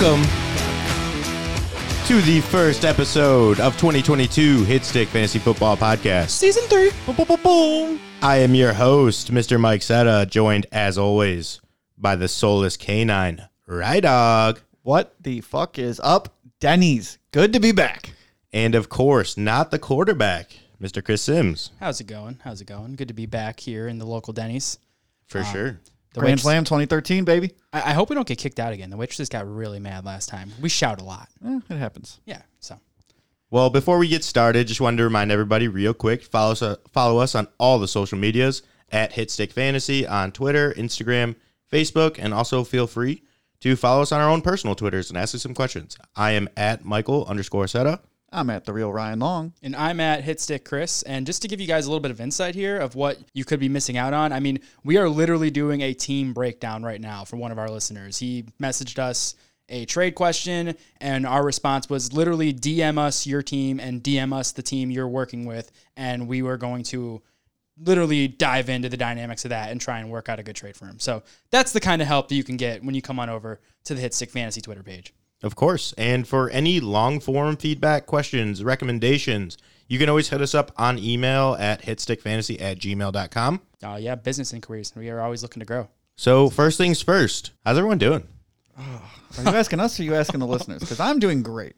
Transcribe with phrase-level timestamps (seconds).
[0.00, 0.22] and welcome
[2.06, 6.30] to the first episode of 2022 Hit Stick Fantasy Football Podcast.
[6.30, 6.90] Season three.
[7.06, 8.00] Boom, boom, boom, boom.
[8.22, 9.60] I am your host, Mr.
[9.60, 11.60] Mike Setta, joined as always
[11.96, 17.18] by the soulless canine, Rye Dog, What the fuck is up, Denny's?
[17.32, 18.12] Good to be back.
[18.52, 21.04] and of course, not the quarterback, Mr.
[21.04, 22.38] Chris Sims, How's it going?
[22.44, 22.94] How's it going?
[22.94, 24.78] Good to be back here in the local Denny's.
[25.26, 25.80] for uh, sure.
[26.14, 27.52] The Grand waitress- Slam 2013, baby.
[27.72, 28.90] I, I hope we don't get kicked out again.
[28.90, 30.50] The waitress got really mad last time.
[30.60, 31.28] We shout a lot.
[31.46, 32.20] Eh, it happens.
[32.24, 32.42] Yeah.
[32.60, 32.78] So
[33.50, 36.76] Well, before we get started, just wanted to remind everybody real quick, follow us, uh,
[36.92, 41.34] follow us on all the social medias at Hitstick Fantasy on Twitter, Instagram,
[41.70, 43.22] Facebook, and also feel free
[43.60, 45.98] to follow us on our own personal Twitters and ask us some questions.
[46.16, 48.00] I am at Michael underscore Seta.
[48.30, 49.52] I'm at the real Ryan Long.
[49.62, 51.02] And I'm at Hitstick Chris.
[51.02, 53.44] And just to give you guys a little bit of insight here of what you
[53.44, 57.00] could be missing out on, I mean, we are literally doing a team breakdown right
[57.00, 58.18] now for one of our listeners.
[58.18, 59.34] He messaged us
[59.70, 64.52] a trade question, and our response was literally DM us your team and DM us
[64.52, 65.70] the team you're working with.
[65.96, 67.22] And we were going to
[67.80, 70.76] literally dive into the dynamics of that and try and work out a good trade
[70.76, 70.98] for him.
[70.98, 73.60] So that's the kind of help that you can get when you come on over
[73.84, 75.14] to the Hitstick Fantasy Twitter page.
[75.42, 75.94] Of course.
[75.96, 80.98] And for any long form feedback, questions, recommendations, you can always hit us up on
[80.98, 83.60] email at hitstickfantasy at gmail.com.
[83.82, 84.92] Uh, yeah, business inquiries.
[84.96, 85.88] We are always looking to grow.
[86.16, 88.26] So, first things first, how's everyone doing?
[88.76, 90.80] Are you asking us or are you asking the listeners?
[90.80, 91.74] Because I'm doing great.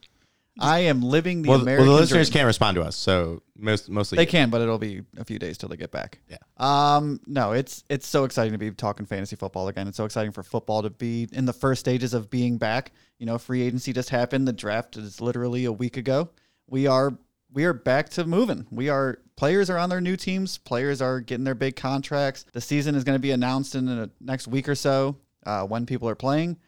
[0.59, 2.41] I am living the Well, well, the listeners dream.
[2.41, 4.17] can't respond to us, so most, mostly.
[4.17, 6.19] They can, but it'll be a few days till they get back.
[6.29, 6.37] Yeah.
[6.57, 9.87] Um, no, it's it's so exciting to be talking fantasy football again.
[9.89, 12.93] It's so exciting for football to be in the first stages of being back.
[13.19, 14.49] You know, free agency just happened.
[14.49, 16.31] The draft is literally a week ago.
[16.67, 17.17] We are
[17.53, 18.67] we are back to moving.
[18.71, 20.59] We are players are on their new teams.
[20.59, 22.45] Players are getting their big contracts.
[22.53, 25.87] The season is going to be announced in the next week or so uh, when
[25.87, 26.59] people are playing.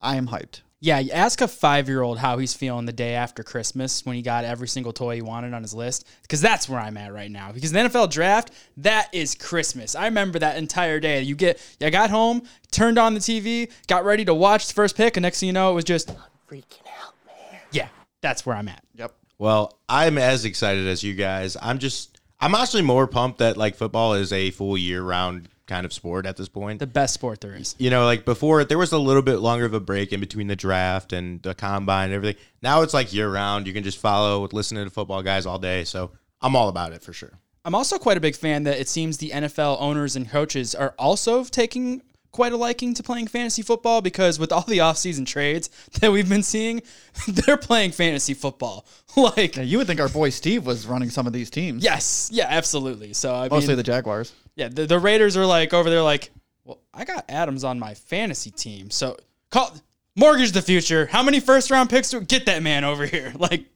[0.00, 0.62] I am hyped.
[0.84, 4.16] Yeah, you ask a five year old how he's feeling the day after Christmas when
[4.16, 7.12] he got every single toy he wanted on his list, because that's where I'm at
[7.12, 7.52] right now.
[7.52, 9.94] Because the NFL draft, that is Christmas.
[9.94, 11.22] I remember that entire day.
[11.22, 14.96] You get, I got home, turned on the TV, got ready to watch the first
[14.96, 16.08] pick, and next thing you know, it was just
[16.50, 17.60] freaking out, man.
[17.70, 17.86] Yeah,
[18.20, 18.82] that's where I'm at.
[18.96, 19.14] Yep.
[19.38, 21.56] Well, I'm as excited as you guys.
[21.62, 25.86] I'm just I'm actually more pumped that like football is a full year round kind
[25.86, 26.78] of sport at this point.
[26.80, 27.74] The best sport there is.
[27.78, 30.46] you know, like before there was a little bit longer of a break in between
[30.48, 32.40] the draft and the combine and everything.
[32.62, 33.66] Now it's like year round.
[33.66, 35.84] You can just follow listen to football guys all day.
[35.84, 36.10] So
[36.42, 37.32] I'm all about it for sure.
[37.64, 40.94] I'm also quite a big fan that it seems the NFL owners and coaches are
[40.98, 45.68] also taking quite a liking to playing fantasy football because with all the offseason trades
[46.00, 46.82] that we've been seeing,
[47.28, 48.84] they're playing fantasy football.
[49.16, 51.84] like, Now, you would think our boy Steve was running some of these teams.
[51.84, 53.12] yes, yeah, absolutely.
[53.12, 54.32] So, I Mostly mean, the Jaguars.
[54.56, 56.30] Yeah, the, the Raiders are like over there, like,
[56.64, 58.90] well, I got Adams on my fantasy team.
[58.90, 59.16] So,
[59.50, 59.74] call
[60.16, 61.06] mortgage the future.
[61.06, 63.32] How many first round picks do get that man over here?
[63.38, 63.66] Like,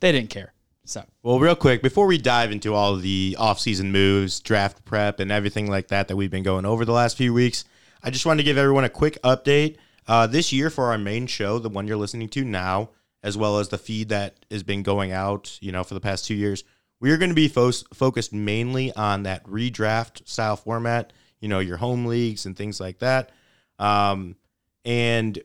[0.00, 0.52] they didn't care.
[0.86, 5.32] So, Well, real quick, before we dive into all the offseason moves, draft prep, and
[5.32, 7.64] everything like that that we've been going over the last few weeks,
[8.02, 9.76] I just wanted to give everyone a quick update.
[10.06, 12.90] Uh, this year, for our main show, the one you're listening to now,
[13.22, 16.26] as well as the feed that has been going out, you know, for the past
[16.26, 16.62] two years,
[17.04, 21.58] we are going to be fo- focused mainly on that redraft style format, you know,
[21.58, 23.28] your home leagues and things like that.
[23.78, 24.36] Um,
[24.86, 25.38] and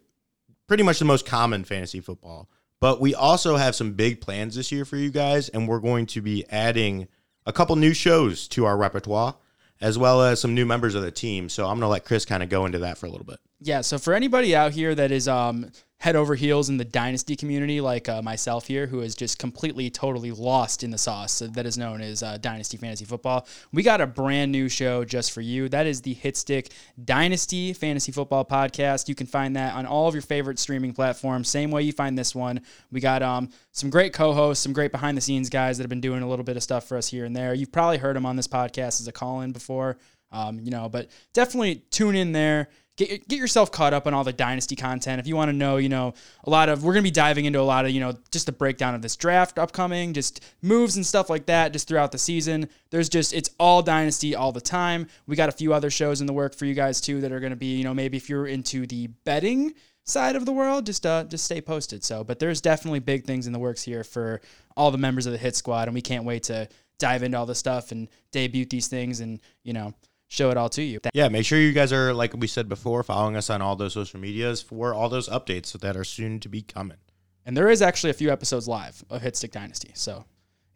[0.68, 2.50] pretty much the most common fantasy football.
[2.80, 6.06] But we also have some big plans this year for you guys, and we're going
[6.06, 7.10] to be adding
[7.46, 9.36] a couple new shows to our repertoire,
[9.82, 11.50] as well as some new members of the team.
[11.50, 13.40] So I'm going to let Chris kind of go into that for a little bit.
[13.60, 17.36] Yeah, so for anybody out here that is um, head over heels in the dynasty
[17.36, 21.66] community, like uh, myself here, who is just completely, totally lost in the sauce that
[21.66, 25.42] is known as uh, Dynasty Fantasy Football, we got a brand new show just for
[25.42, 25.68] you.
[25.68, 26.72] That is the Hitstick
[27.04, 29.10] Dynasty Fantasy Football Podcast.
[29.10, 32.18] You can find that on all of your favorite streaming platforms, same way you find
[32.18, 32.62] this one.
[32.92, 36.30] We got um, some great co-hosts, some great behind-the-scenes guys that have been doing a
[36.30, 37.54] little bit of stuff for us here and there.
[37.54, 39.98] You've probably heard them on this podcast as a call-in before.
[40.32, 42.70] Um, you know, but definitely tune in there.
[43.00, 45.22] Get, get yourself caught up on all the dynasty content.
[45.22, 46.14] If you want to know, you know,
[46.44, 48.46] a lot of, we're going to be diving into a lot of, you know, just
[48.46, 52.18] the breakdown of this draft upcoming, just moves and stuff like that, just throughout the
[52.18, 52.68] season.
[52.90, 55.08] There's just, it's all dynasty all the time.
[55.28, 57.40] We got a few other shows in the work for you guys too that are
[57.40, 60.86] going to be, you know, maybe if you're into the betting side of the world,
[60.86, 62.04] just uh, just stay posted.
[62.04, 64.42] So, but there's definitely big things in the works here for
[64.76, 66.68] all the members of the Hit Squad, and we can't wait to
[66.98, 69.94] dive into all this stuff and debut these things and you know
[70.30, 71.00] show it all to you.
[71.14, 73.94] Yeah, make sure you guys are, like we said before, following us on all those
[73.94, 76.98] social medias for all those updates that are soon to be coming.
[77.46, 79.92] And there is actually a few episodes live of Hitstick Dynasty.
[79.96, 80.24] So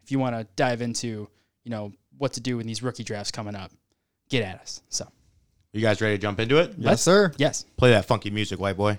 [0.02, 1.28] if you want to dive into,
[1.62, 3.70] you know, what to do in these rookie drafts coming up,
[4.28, 4.82] get at us.
[4.88, 5.06] So
[5.72, 6.74] You guys ready to jump into it?
[6.76, 7.32] Yes, sir.
[7.38, 7.64] yes.
[7.76, 8.98] Play that funky music, white boy.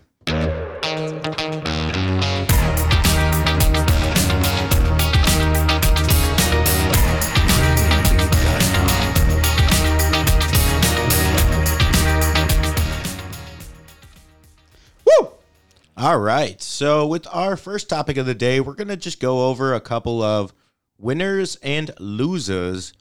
[15.97, 16.61] All right.
[16.61, 19.79] So, with our first topic of the day, we're going to just go over a
[19.79, 20.53] couple of
[20.97, 22.91] winners and losers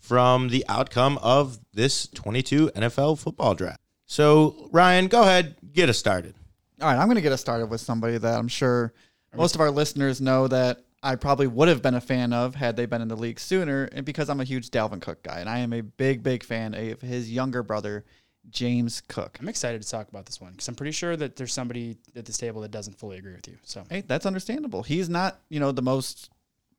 [0.00, 3.78] from the outcome of this 22 NFL football draft.
[4.06, 6.34] So, Ryan, go ahead, get us started.
[6.80, 8.92] All right, I'm going to get us started with somebody that I'm sure
[9.36, 12.74] most of our listeners know that I probably would have been a fan of had
[12.76, 15.48] they been in the league sooner, and because I'm a huge Dalvin Cook guy, and
[15.48, 18.04] I am a big, big fan of his younger brother,
[18.50, 19.38] James Cook.
[19.40, 22.24] I'm excited to talk about this one because I'm pretty sure that there's somebody at
[22.24, 23.56] this table that doesn't fully agree with you.
[23.62, 24.82] So Hey, that's understandable.
[24.82, 26.30] He's not, you know, the most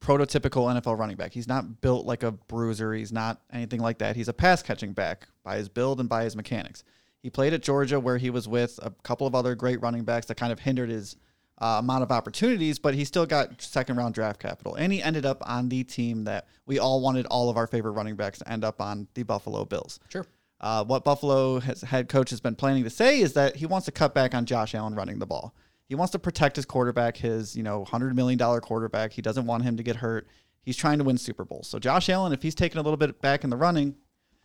[0.01, 1.33] prototypical NFL running back.
[1.33, 2.93] He's not built like a bruiser.
[2.93, 4.15] He's not anything like that.
[4.15, 6.83] He's a pass catching back by his build and by his mechanics.
[7.21, 10.25] He played at Georgia where he was with a couple of other great running backs
[10.25, 11.15] that kind of hindered his
[11.61, 14.75] uh, amount of opportunities, but he still got second round draft capital.
[14.75, 17.91] And he ended up on the team that we all wanted all of our favorite
[17.91, 19.99] running backs to end up on the Buffalo Bills.
[20.09, 20.25] sure.
[20.63, 23.83] Uh, what Buffalo has, head coach has been planning to say is that he wants
[23.83, 25.53] to cut back on Josh Allen running the ball.
[25.89, 29.11] He wants to protect his quarterback, his you know hundred million dollar quarterback.
[29.11, 30.25] He doesn't want him to get hurt.
[30.61, 31.67] He's trying to win Super Bowls.
[31.67, 33.95] So Josh Allen, if he's taking a little bit back in the running,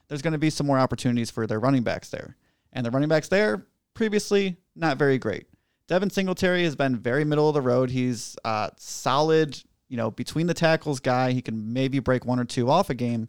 [0.08, 2.36] there's going to be some more opportunities for their running backs there.
[2.72, 5.46] And the running backs there previously not very great.
[5.86, 7.90] Devin Singletary has been very middle of the road.
[7.90, 11.30] He's uh, solid, you know, between the tackles guy.
[11.30, 13.28] He can maybe break one or two off a game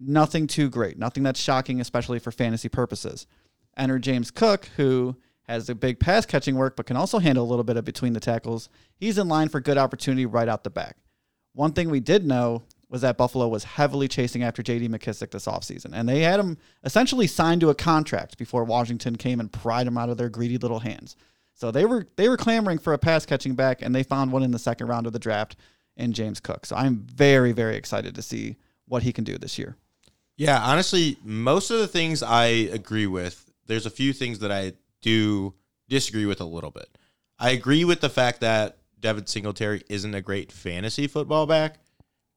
[0.00, 3.26] nothing too great, nothing that's shocking, especially for fantasy purposes.
[3.76, 7.48] Enter James Cook, who has a big pass catching work, but can also handle a
[7.48, 8.68] little bit of between the tackles.
[8.96, 10.96] He's in line for good opportunity right out the back.
[11.52, 14.88] One thing we did know was that Buffalo was heavily chasing after J.D.
[14.88, 19.38] McKissic this offseason, and they had him essentially signed to a contract before Washington came
[19.38, 21.16] and pried him out of their greedy little hands.
[21.54, 24.42] So they were they were clamoring for a pass catching back, and they found one
[24.42, 25.56] in the second round of the draft
[25.96, 26.66] in James Cook.
[26.66, 28.56] So I'm very very excited to see
[28.86, 29.76] what he can do this year.
[30.40, 33.52] Yeah, honestly, most of the things I agree with.
[33.66, 34.72] There's a few things that I
[35.02, 35.52] do
[35.86, 36.96] disagree with a little bit.
[37.38, 41.80] I agree with the fact that Devin Singletary isn't a great fantasy football back,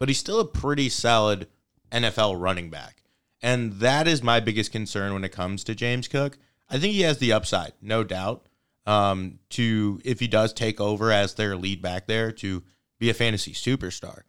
[0.02, 1.48] but he's still a pretty solid
[1.94, 3.04] NFL running back.
[3.42, 6.38] And that is my biggest concern when it comes to James Cook.
[6.70, 8.46] I think he has the upside, no doubt,
[8.86, 12.64] um, to if he does take over as their lead back there to
[13.00, 14.24] be a fantasy superstar.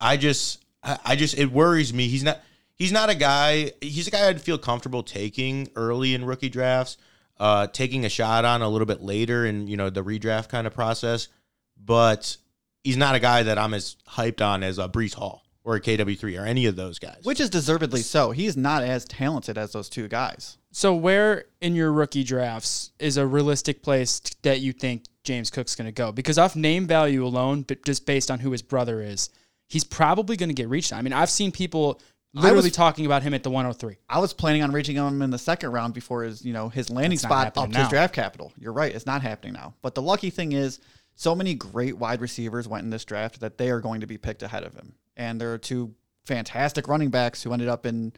[0.00, 2.08] I just, I, I just, it worries me.
[2.08, 2.40] He's not,
[2.82, 3.70] he's not a guy.
[3.80, 6.96] He's a guy I'd feel comfortable taking early in rookie drafts,
[7.38, 10.66] uh, taking a shot on a little bit later in you know the redraft kind
[10.66, 11.28] of process.
[11.76, 12.36] But
[12.82, 15.80] he's not a guy that I'm as hyped on as a Breece Hall or a
[15.80, 17.20] KW3 or any of those guys.
[17.22, 18.32] Which is deservedly so.
[18.32, 20.58] He's not as talented as those two guys.
[20.72, 25.76] So where in your rookie drafts is a realistic place that you think James Cook's
[25.76, 26.10] going to go?
[26.10, 29.30] Because off name value alone, but just based on who his brother is,
[29.68, 30.92] he's probably going to get reached.
[30.92, 32.00] I mean, I've seen people
[32.34, 33.98] literally was- talking about him at the 103.
[34.08, 36.90] I was planning on reaching him in the second round before his, you know, his
[36.90, 38.52] landing That's spot up to his draft capital.
[38.58, 39.74] You're right, it's not happening now.
[39.82, 40.80] But the lucky thing is,
[41.14, 44.16] so many great wide receivers went in this draft that they are going to be
[44.16, 44.94] picked ahead of him.
[45.16, 48.12] And there are two fantastic running backs who ended up in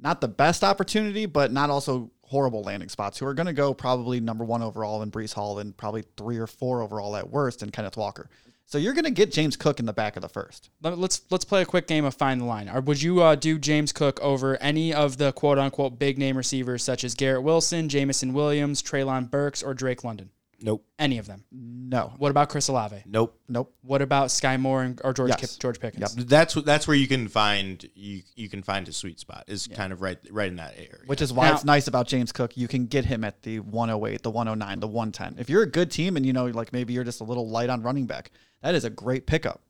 [0.00, 3.72] not the best opportunity, but not also horrible landing spots, who are going to go
[3.72, 7.62] probably number one overall in Breece Hall and probably three or four overall at worst
[7.62, 8.28] in Kenneth Walker.
[8.72, 10.70] So you're going to get James Cook in the back of the first.
[10.80, 12.70] Let- Let's let's play a quick game of find the line.
[12.70, 16.38] Or would you uh, do James Cook over any of the quote unquote big name
[16.38, 20.30] receivers such as Garrett Wilson, Jameson Williams, Treylon Burks, or Drake London?
[20.62, 21.44] Nope, Any of them?
[21.50, 23.02] No, What about Chris Olave?
[23.06, 23.38] nope.
[23.48, 23.74] nope.
[23.82, 25.40] What about Skyy Moore and, or George Yes.
[25.40, 26.14] Kip, George Pickens?
[26.14, 29.92] That's that's where you can find you you can find his sweet spot is kind
[29.92, 31.02] of right right in that area.
[31.06, 32.56] Which is why Now- it's nice about James Cook.
[32.56, 35.36] You can get him at the 108, the 109, the 110.
[35.40, 37.68] If you're a good team and you know, like maybe you're just a little light
[37.70, 38.30] on running back,
[38.62, 39.60] that is a great pickup.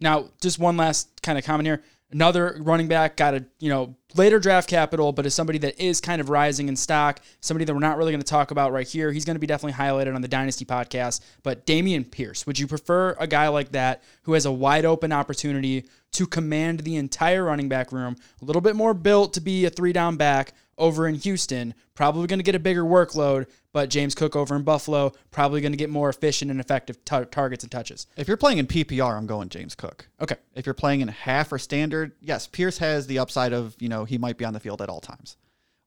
[0.00, 1.82] Now, just one last kind of comment here.
[2.14, 6.00] Another running back got a you know later draft capital, but is somebody that is
[6.00, 7.18] kind of rising in stock.
[7.40, 9.10] Somebody that we're not really going to talk about right here.
[9.10, 11.22] He's going to be definitely highlighted on the Dynasty podcast.
[11.42, 15.10] But Dameon Pierce, would you prefer a guy like that who has a wide open
[15.10, 19.64] opportunity to command the entire running back room, a little bit more built to be
[19.64, 23.90] a three down back over in Houston, probably going to get a bigger workload, but
[23.90, 27.64] James Cook over in Buffalo probably going to get more efficient and effective tar- targets
[27.64, 28.06] and touches.
[28.16, 30.08] If you're playing in PPR, I'm going James Cook.
[30.20, 30.36] Okay.
[30.54, 34.04] If you're playing in half or standard, yes, Pierce has the upside of, you know,
[34.04, 35.36] he might be on the field at all times,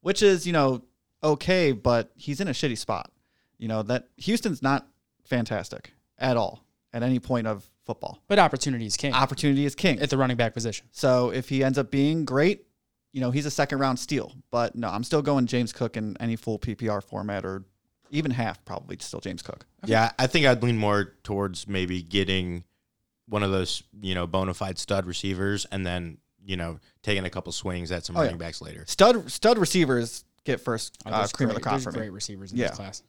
[0.02, 0.84] which is, you know,
[1.24, 3.12] okay, but he's in a shitty spot.
[3.58, 4.88] You know, that Houston's not
[5.26, 6.64] fantastic at all
[6.94, 8.22] at any point of football.
[8.28, 10.00] But opportunity is king Opportunity is king.
[10.00, 10.86] at the running back position.
[10.92, 12.67] So if he ends up being great,
[13.14, 14.34] you know, he's a second round steal.
[14.52, 17.64] But no, I'm still going James Cook in any full PPR format or
[18.10, 19.66] even half probably still James Cook.
[19.86, 22.64] Yeah, I think I'd lean more towards maybe getting
[23.28, 27.30] one of those, you know, bona fide stud receivers and then, you know, taking a
[27.30, 28.26] couple swings at some Oh, yeah.
[28.28, 28.86] running backs later.
[28.88, 31.98] Stud stud receivers get first Oh, uh, there's cream of the great- crop for me.
[31.98, 32.68] great receivers in Yeah.
[32.70, 33.04] this class.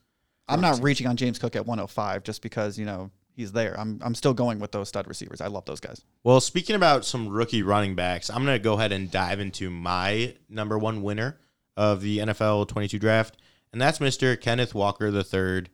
[0.48, 3.78] I'm not reaching on James Cook at 105 just because you know he's there.
[3.78, 5.40] I'm I'm still going with those stud receivers.
[5.40, 6.02] I love those guys.
[6.24, 9.70] Well, speaking about some rookie running backs, I'm going to go ahead and dive into
[9.70, 11.38] my number one winner
[11.76, 13.38] of the NFL 22 draft,
[13.72, 14.38] and that's Mr.
[14.38, 15.66] Kenneth Walker III,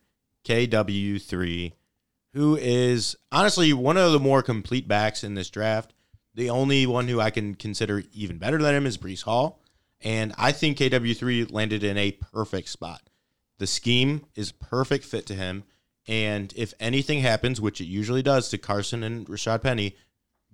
[0.45, 1.73] KW3,
[2.33, 5.93] who is honestly one of the more complete backs in this draft.
[6.35, 9.61] The only one who I can consider even better than him is Breece Hall,
[10.01, 13.01] and I think KW3 landed in a perfect spot.
[13.57, 15.63] The scheme is perfect fit to him.
[16.07, 19.95] And if anything happens, which it usually does to Carson and Rashad Penny,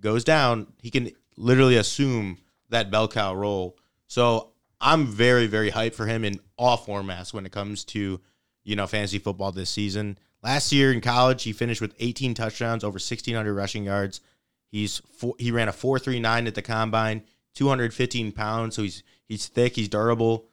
[0.00, 2.38] goes down, he can literally assume
[2.70, 3.76] that bell cow role.
[4.06, 8.20] So I'm very, very hyped for him in all formats when it comes to,
[8.64, 10.18] you know, fantasy football this season.
[10.42, 14.20] Last year in college, he finished with 18 touchdowns, over 1,600 rushing yards.
[14.70, 17.22] He's four, he ran a 4.39 at the combine,
[17.54, 18.74] 215 pounds.
[18.74, 20.46] So he's he's thick, he's durable.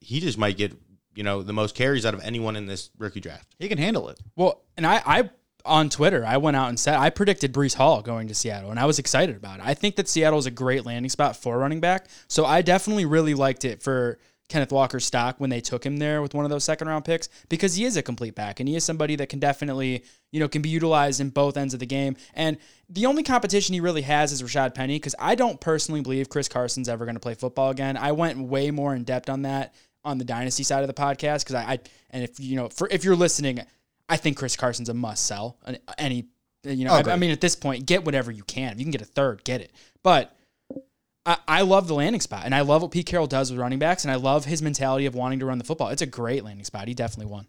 [0.00, 0.74] He just might get
[1.14, 3.54] you know the most carries out of anyone in this rookie draft.
[3.58, 4.18] He can handle it.
[4.36, 5.30] Well, and I, I
[5.64, 8.80] on Twitter, I went out and said I predicted Breece Hall going to Seattle, and
[8.80, 9.66] I was excited about it.
[9.66, 13.04] I think that Seattle is a great landing spot for running back, so I definitely
[13.04, 14.18] really liked it for
[14.52, 17.30] Kenneth Walker's stock when they took him there with one of those second round picks
[17.48, 20.48] because he is a complete back and he is somebody that can definitely you know
[20.48, 22.16] can be utilized in both ends of the game.
[22.34, 26.28] And the only competition he really has is Rashad Penny because I don't personally believe
[26.28, 27.96] Chris Carson's ever going to play football again.
[27.96, 31.40] I went way more in depth on that on the dynasty side of the podcast
[31.44, 31.78] because I, I
[32.10, 33.60] and if you know for if you're listening,
[34.08, 35.56] I think Chris Carson's a must sell.
[35.64, 36.26] An- Any
[36.64, 38.72] you know, Oh, I, I mean at this point, get whatever you can.
[38.72, 39.72] If you can get a third, get it.
[40.02, 40.36] But
[41.26, 43.78] I, I love the landing spot, and I love what Pete Carroll does with running
[43.78, 45.88] backs, and I love his mentality of wanting to run the football.
[45.88, 46.88] It's a great landing spot.
[46.88, 47.46] He definitely won.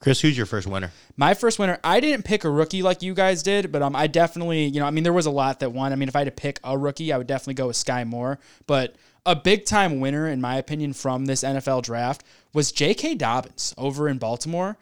[0.00, 0.90] Chris, who's your first winner?
[1.16, 4.08] My first winner, I didn't pick a rookie like you guys did, but um, I
[4.08, 5.92] definitely, you know, I mean, there was a lot that won.
[5.92, 8.04] I mean, if I had to pick a rookie, I would definitely go with Skyy
[8.04, 8.40] Moore.
[8.66, 13.14] But a big time winner, in my opinion, from this NFL draft was J.K.
[13.14, 14.76] Dobbins over in Baltimore.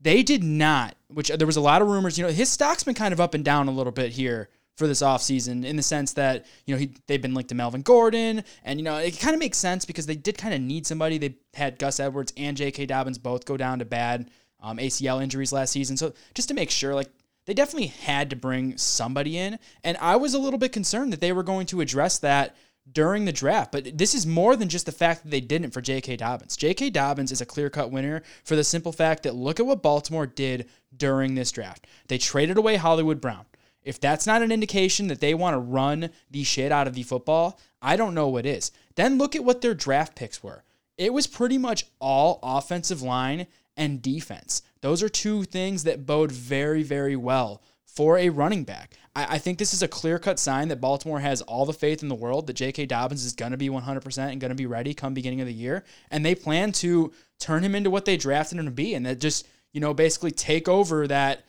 [0.00, 2.94] They did not, which there was a lot of rumors, you know, his stock's been
[2.94, 6.12] kind of up and down a little bit here for this offseason in the sense
[6.12, 8.44] that, you know, he, they've been linked to Melvin Gordon.
[8.62, 11.16] And, you know, it kind of makes sense because they did kind of need somebody.
[11.16, 12.86] They had Gus Edwards and J.K.
[12.86, 15.96] Dobbins both go down to bad um, ACL injuries last season.
[15.96, 17.08] So just to make sure, like,
[17.46, 19.58] they definitely had to bring somebody in.
[19.82, 22.54] And I was a little bit concerned that they were going to address that
[22.90, 23.72] during the draft.
[23.72, 26.16] But this is more than just the fact that they didn't for J.K.
[26.16, 26.56] Dobbins.
[26.56, 26.90] J.K.
[26.90, 30.26] Dobbins is a clear cut winner for the simple fact that look at what Baltimore
[30.26, 31.86] did during this draft.
[32.08, 33.46] They traded away Hollywood Brown.
[33.82, 37.04] If that's not an indication that they want to run the shit out of the
[37.04, 38.72] football, I don't know what is.
[38.96, 40.64] Then look at what their draft picks were.
[40.98, 44.62] It was pretty much all offensive line and defense.
[44.80, 47.62] Those are two things that bode very, very well
[47.96, 48.94] for a running back.
[49.14, 52.02] I, I think this is a clear cut sign that Baltimore has all the faith
[52.02, 52.86] in the world that J.K.
[52.86, 55.54] Dobbins is going to be 100% and going to be ready come beginning of the
[55.54, 55.82] year.
[56.10, 59.18] And they plan to turn him into what they drafted him to be and that
[59.18, 61.44] just, you know, basically take over that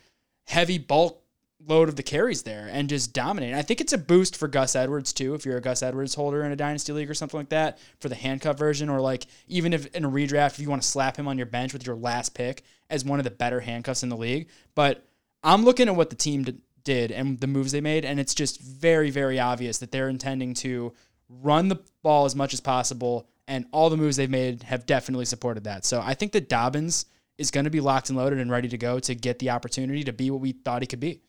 [0.46, 1.22] heavy bulk
[1.66, 3.54] load of the carries there and just dominate.
[3.54, 6.44] I think it's a boost for Gus Edwards too, if you're a Gus Edwards holder
[6.44, 9.74] in a dynasty league or something like that for the handcuff version, or like even
[9.74, 11.96] if in a redraft, if you want to slap him on your bench with your
[11.96, 14.48] last pick as one of the better handcuffs in the league.
[14.76, 15.04] But
[15.44, 16.46] I'm looking at what the team
[16.84, 20.54] did and the moves they made, and it's just very, very obvious that they're intending
[20.56, 20.94] to
[21.30, 25.26] run the ball as much as possible, and all the moves they've made have definitely
[25.26, 25.86] supported that.
[25.86, 27.06] So I think that Dobbins
[27.38, 30.04] is going to be locked and loaded and ready to go to get the opportunity
[30.04, 31.22] to be what we thought he could be.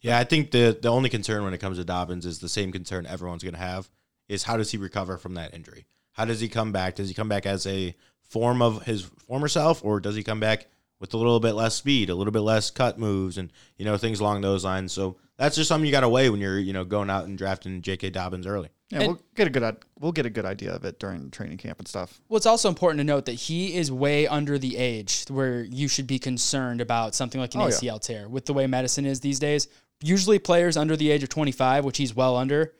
[0.00, 2.70] Yeah, I think the the only concern when it comes to Dobbins is the same
[2.70, 3.90] concern everyone's going to have
[4.28, 5.86] is how does he recover from that injury?
[6.12, 6.96] How does he come back?
[6.96, 10.38] Does he come back as a form of his former self or does he come
[10.38, 10.66] back
[11.00, 13.96] with a little bit less speed, a little bit less cut moves and you know
[13.96, 14.92] things along those lines?
[14.92, 17.38] So that's just something you got to weigh when you're, you know, going out and
[17.38, 18.10] drafting J.K.
[18.10, 18.68] Dobbins early.
[18.90, 21.58] Yeah, we'll get a good i- we'll get a good idea of it during training
[21.58, 22.20] camp and stuff.
[22.28, 25.88] Well, it's also important to note that he is way under the age where you
[25.88, 27.72] should be concerned about something like an Oh, yeah.
[27.74, 28.28] ACL tear.
[28.28, 29.68] With the way medicine is these days,
[30.02, 32.72] usually players under the age of 25, which he's well under,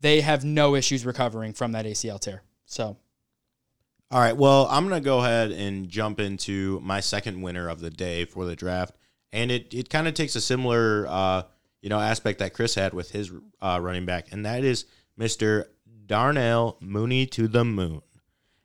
[0.00, 2.42] they have no issues recovering from that ACL tear.
[2.64, 2.96] So,
[4.10, 4.36] All right.
[4.36, 8.24] Well, I'm going to go ahead and jump into my second winner of the day
[8.24, 8.94] for the draft.
[9.32, 11.42] And it, it kind of takes a similar, uh,
[11.82, 14.86] you know, aspect that Chris had with his uh, running back, and that is
[15.18, 15.66] Mr.
[16.06, 18.02] Darnell Mooney to the moon.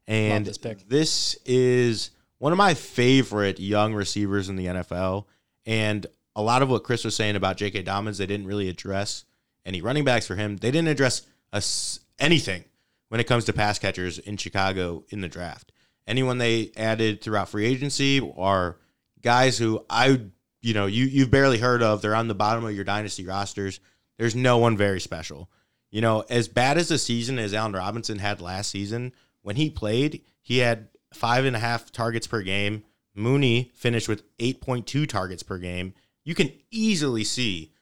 [0.07, 0.57] And this
[0.87, 5.25] this is one of my favorite young receivers in the NFL.
[5.65, 6.05] And
[6.35, 7.83] a lot of what Chris was saying about J.K.
[7.83, 9.25] Dobbins, they didn't really address
[9.65, 10.57] any running backs for him.
[10.57, 12.63] They didn't address us anything
[13.11, 15.73] when it comes to pass catchers in Chicago in the draft.
[16.07, 18.77] anyone they added throughout free agency are
[19.21, 20.21] guys who I,
[20.61, 22.01] you know, you you've barely heard of.
[22.01, 23.81] They're on the bottom of your dynasty rosters.
[24.17, 25.49] There's no one very special.
[25.89, 29.69] You know, as bad as a season as Allen Robinson had last season, when he
[29.69, 32.85] played, he had five and a half targets per game.
[33.13, 35.95] Mooney finished with 8.2 targets per game.
[36.23, 37.73] You can easily see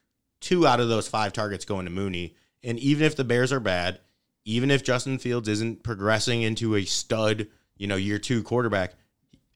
[0.42, 2.36] two out of those five targets going to Mooney.
[2.64, 4.00] And even if the Bears are bad,
[4.46, 8.94] even if Justin Fields isn't progressing into a stud, you know, year two quarterback,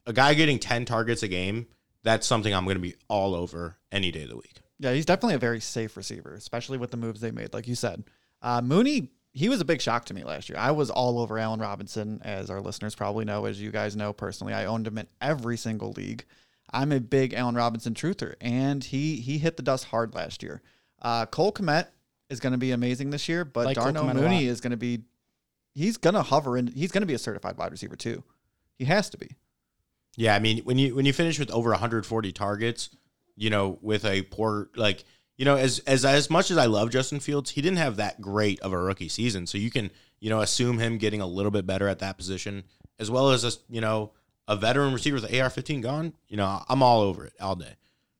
[0.06, 1.66] a guy getting 10 targets a game,
[2.02, 4.60] that's something I'm going to be all over any day of the week.
[4.78, 7.74] Yeah, he's definitely a very safe receiver, especially with the moves they made, like you
[7.74, 8.04] said.
[8.42, 10.58] Uh, Mooney, he was a big shock to me last year.
[10.58, 14.12] I was all over Allen Robinson, as our listeners probably know, as you guys know
[14.12, 14.52] personally.
[14.52, 16.24] I owned him in every single league.
[16.70, 20.60] I'm a big Allen Robinson truther, and he he hit the dust hard last year.
[21.00, 21.86] Uh, Cole Kmet
[22.30, 24.76] is going to be amazing this year, but Like Cole Darnell Mooney is going to
[24.76, 25.02] be
[25.74, 28.22] he's going to hover and he's going to be a certified wide receiver too.
[28.78, 29.30] He has to be.
[30.16, 32.90] Yeah, I mean, when you when you finish with over 140 targets,
[33.36, 35.04] you know, with a poor like,
[35.36, 38.20] you know, as as as much as I love Justin Fields, he didn't have that
[38.20, 39.46] great of a rookie season.
[39.46, 39.90] So you can,
[40.20, 42.64] you know, assume him getting a little bit better at that position,
[42.98, 44.12] as well as a you know
[44.46, 46.12] a veteran receiver with the AR-15 gone.
[46.28, 47.74] You know, I'm all over it all day.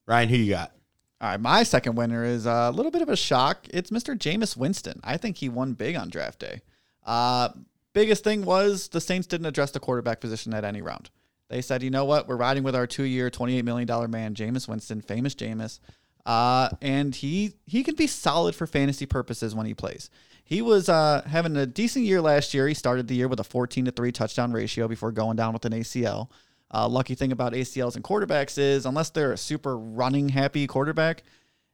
[0.07, 0.73] Ryan, who you got?
[1.21, 3.67] All right, my second winner is a little bit of a shock.
[3.71, 4.17] It's Mr.
[4.17, 5.01] Jameis Winston.
[5.05, 6.61] I think he won big on draft day.
[7.05, 7.51] Uh,
[7.93, 11.11] biggest thing was the Saints didn't address the quarterback position at any round.
[11.49, 15.01] They said, you know what, we're riding with our two-year, $28 million man, Jameis Winston,
[15.01, 15.79] famous Jameis.
[16.27, 20.09] Uh, and he he can be solid for fantasy purposes when he plays.
[20.43, 22.67] He was uh, having a decent year last year.
[22.67, 25.65] He started the year with a 14 to 3 touchdown ratio before going down with
[25.65, 26.29] an ACL.
[26.73, 31.23] Uh, lucky thing about ACLs and quarterbacks is, unless they're a super running happy quarterback,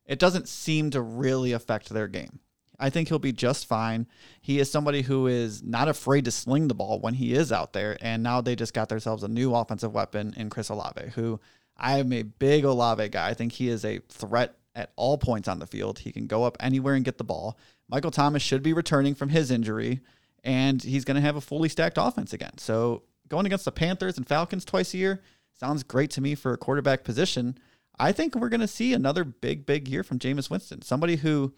[0.05, 2.41] it doesn't seem to really affect their game.
[2.81, 4.07] I think he'll be just fine.
[4.41, 7.75] He is somebody who is not afraid to sling the ball when he is out
[7.75, 7.99] there.
[8.01, 11.39] And now they just got themselves a new offensive weapon in Chris Olave, who
[11.77, 13.29] I am a big Olave guy.
[13.29, 16.01] I think he is a threat at all points on the field.
[16.01, 17.59] He can go up anywhere and get the ball.
[17.89, 20.01] Michael Thomas should be returning from his injury,
[20.45, 22.57] and he's going to have a fully stacked offense again.
[22.59, 25.23] So going against the Panthers and Falcons twice a year
[25.59, 27.57] sounds great to me for a quarterback position.
[27.99, 31.53] I think we're going to see another big, big year from Jameis Winston, somebody who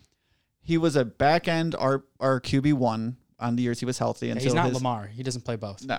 [0.60, 4.28] he was a back end our our QB one on the years he was healthy.
[4.28, 5.06] Yeah, he's not his, Lamar.
[5.06, 5.84] He doesn't play both.
[5.84, 5.98] No,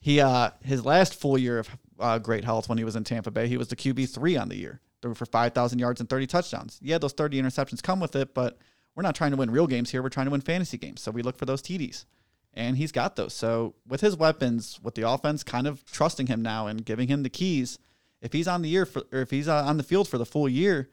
[0.00, 3.30] he uh his last full year of uh, great health when he was in Tampa
[3.30, 6.26] Bay, he was the QB three on the year, for five thousand yards and thirty
[6.26, 6.78] touchdowns.
[6.82, 8.58] Yeah, those thirty interceptions come with it, but
[8.94, 10.02] we're not trying to win real games here.
[10.02, 12.04] We're trying to win fantasy games, so we look for those TDs,
[12.54, 13.34] and he's got those.
[13.34, 17.22] So with his weapons, with the offense kind of trusting him now and giving him
[17.22, 17.78] the keys,
[18.20, 20.26] if he's on the year for, or if he's uh, on the field for the
[20.26, 20.88] full year,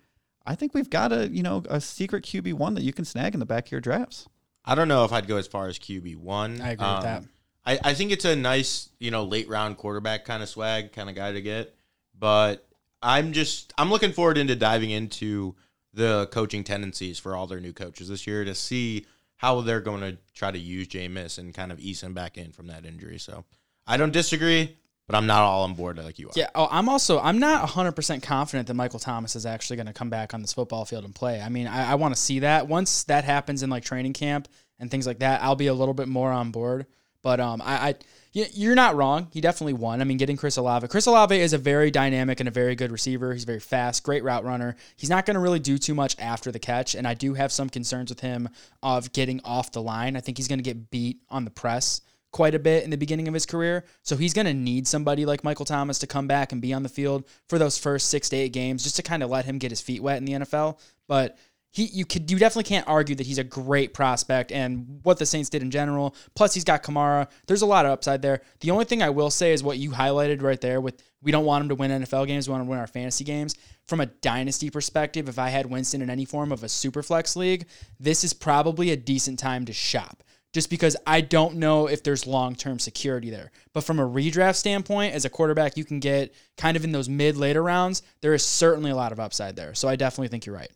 [0.45, 3.33] I think we've got a you know a secret QB one that you can snag
[3.33, 4.27] in the back of your drafts.
[4.65, 6.61] I don't know if I'd go as far as QB one.
[6.61, 7.23] I agree with that.
[7.65, 11.09] I, I think it's a nice, you know, late round quarterback kind of swag kind
[11.09, 11.75] of guy to get.
[12.17, 12.67] But
[13.01, 15.55] I'm just I'm looking forward into diving into
[15.93, 19.05] the coaching tendencies for all their new coaches this year to see
[19.41, 22.51] how they're going to try to use Jameis and kind of ease him back in
[22.51, 23.17] from that injury.
[23.17, 23.43] So
[23.87, 24.77] I don't disagree,
[25.07, 26.33] but I'm not all on board like you are.
[26.35, 26.51] Yeah.
[26.53, 29.93] Oh, I'm also I'm not 100 percent confident that Michael Thomas is actually going to
[29.93, 31.41] come back on this football field and play.
[31.41, 34.47] I mean, I, I want to see that once that happens in like training camp
[34.77, 35.41] and things like that.
[35.41, 36.85] I'll be a little bit more on board.
[37.23, 37.95] But um, I, I
[38.33, 39.27] you're not wrong.
[39.31, 39.99] He definitely won.
[39.99, 40.87] I mean, getting Chris Olave.
[40.87, 43.33] Chris Olave is a very dynamic and a very good receiver.
[43.33, 44.75] He's very fast, great route runner.
[44.95, 47.51] He's not going to really do too much after the catch, and I do have
[47.51, 48.49] some concerns with him
[48.81, 50.15] of getting off the line.
[50.15, 52.97] I think he's going to get beat on the press quite a bit in the
[52.97, 53.83] beginning of his career.
[54.03, 56.83] So he's going to need somebody like Michael Thomas to come back and be on
[56.83, 59.57] the field for those first six to eight games just to kind of let him
[59.57, 60.79] get his feet wet in the NFL.
[61.07, 61.37] But
[61.71, 65.25] he, you could, you definitely can't argue that he's a great prospect and what the
[65.25, 66.15] Saints did in general.
[66.35, 67.29] Plus, he's got Kamara.
[67.47, 68.41] There's a lot of upside there.
[68.59, 71.45] The only thing I will say is what you highlighted right there with we don't
[71.45, 72.47] want him to win NFL games.
[72.47, 73.55] We want him to win our fantasy games.
[73.87, 77.35] From a dynasty perspective, if I had Winston in any form of a super flex
[77.35, 77.67] league,
[77.99, 82.27] this is probably a decent time to shop just because I don't know if there's
[82.27, 83.51] long term security there.
[83.73, 87.07] But from a redraft standpoint, as a quarterback, you can get kind of in those
[87.07, 88.03] mid later rounds.
[88.21, 89.73] There is certainly a lot of upside there.
[89.73, 90.71] So I definitely think you're right.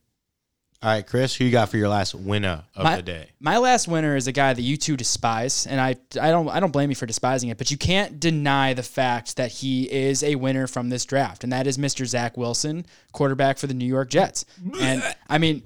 [0.85, 3.29] All right, Chris, who you got for your last winner of My- the day?
[3.39, 6.59] My last winner is a guy that you two despise, and I I don't I
[6.59, 10.21] don't blame you for despising it, but you can't deny the fact that he is
[10.21, 12.05] a winner from this draft, and that is Mr.
[12.05, 14.45] Zach Wilson, quarterback for the New York Jets.
[14.79, 15.63] And I mean,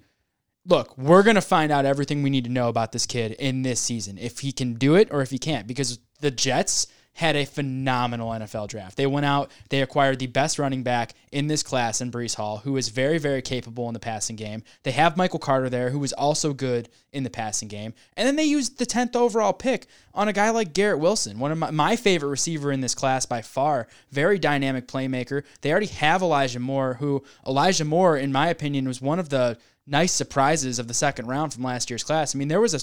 [0.66, 3.82] look, we're gonna find out everything we need to know about this kid in this
[3.82, 7.46] season, if he can do it or if he can't, because the Jets had a
[7.46, 8.96] phenomenal NFL draft.
[8.96, 12.60] They went out, they acquired the best running back in this class in Breece Hall,
[12.60, 14.64] who is very, very capable in the passing game.
[14.84, 17.94] They have Michael Carter there, who is also good in the passing game.
[18.16, 21.52] And then they used the 10th overall pick on a guy like Garrett Wilson, one
[21.52, 23.88] of my, my favorite receiver in this class by far.
[24.12, 25.44] Very dynamic playmaker.
[25.62, 29.58] They already have Elijah Moore, who Elijah Moore, in my opinion, was one of the
[29.86, 32.34] nice surprises of the second round from last year's class.
[32.34, 32.80] I mean, there was a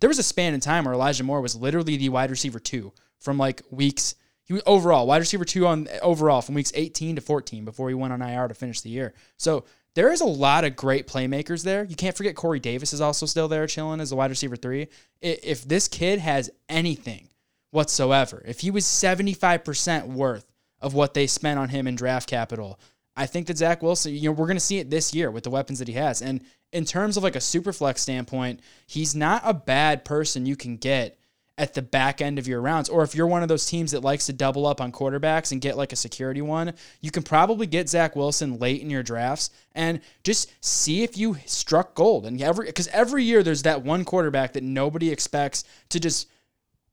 [0.00, 2.92] there was a span in time where Elijah Moore was literally the wide receiver two
[3.20, 4.14] from like weeks.
[4.44, 7.94] He was overall wide receiver two on overall from weeks 18 to 14 before he
[7.94, 9.14] went on IR to finish the year.
[9.36, 11.84] So there is a lot of great playmakers there.
[11.84, 14.88] You can't forget Corey Davis is also still there chilling as a wide receiver three.
[15.20, 17.28] If this kid has anything
[17.70, 20.46] whatsoever, if he was 75% worth
[20.80, 22.80] of what they spent on him in draft capital,
[23.16, 25.44] I think that Zach Wilson, you know, we're going to see it this year with
[25.44, 26.22] the weapons that he has.
[26.22, 30.56] And in terms of like a super flex standpoint, he's not a bad person you
[30.56, 31.18] can get
[31.60, 32.88] at the back end of your rounds.
[32.88, 35.60] Or if you're one of those teams that likes to double up on quarterbacks and
[35.60, 39.50] get like a security one, you can probably get Zach Wilson late in your drafts
[39.74, 42.24] and just see if you struck gold.
[42.24, 46.30] And every because every year there's that one quarterback that nobody expects to just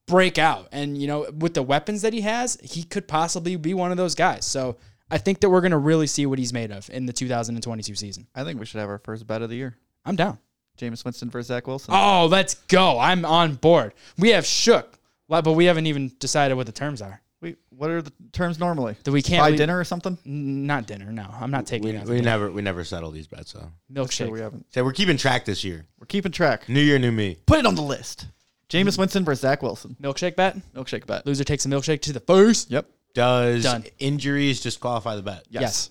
[0.06, 0.68] break out.
[0.70, 3.96] And you know, with the weapons that he has, he could possibly be one of
[3.96, 4.44] those guys.
[4.44, 4.76] So
[5.10, 7.94] I think that we're going to really see what he's made of in the 2022
[7.94, 8.26] season.
[8.34, 9.78] I think we should have our first bet of the year.
[10.04, 10.38] I'm down.
[10.78, 11.92] Jameis Winston versus Zach Wilson.
[11.94, 12.98] Oh, let's go.
[12.98, 13.92] I'm on board.
[14.18, 17.20] We have shook, but we haven't even decided what the terms are.
[17.40, 18.96] We, what are the terms normally?
[19.04, 20.18] That we can't Buy we- dinner or something?
[20.26, 21.12] N- Not dinner.
[21.12, 22.00] No, I'm not taking We, it.
[22.00, 23.52] out we never we never settle these bets.
[23.52, 24.10] So milkshake.
[24.12, 24.66] Sure, we haven't.
[24.72, 25.86] so we're keeping track this year.
[26.00, 26.68] We're keeping track.
[26.68, 27.36] New year, new me.
[27.46, 28.26] Put it on the list.
[28.68, 29.96] Jameis Winston versus Zach Wilson.
[30.02, 30.56] milkshake bet.
[30.74, 31.24] Milkshake bet.
[31.26, 32.70] Loser takes a milkshake to the first.
[32.70, 32.86] Yep.
[33.14, 33.84] Does Done.
[33.98, 35.44] injuries disqualify the bet?
[35.48, 35.90] Yes.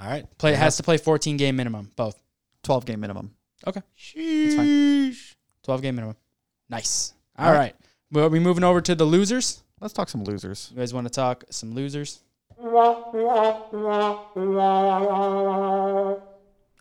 [0.00, 0.26] All right.
[0.38, 1.90] Play has to play 14 game minimum.
[1.94, 2.18] Both.
[2.64, 3.32] 12 game minimum.
[3.66, 3.82] Okay.
[3.98, 5.34] Sheesh.
[5.62, 6.16] 12 game minimum.
[6.68, 7.14] Nice.
[7.38, 7.58] All All right.
[7.58, 7.76] right.
[8.12, 9.62] Well, are we moving over to the losers?
[9.80, 10.70] Let's talk some losers.
[10.72, 12.20] You guys want to talk some losers?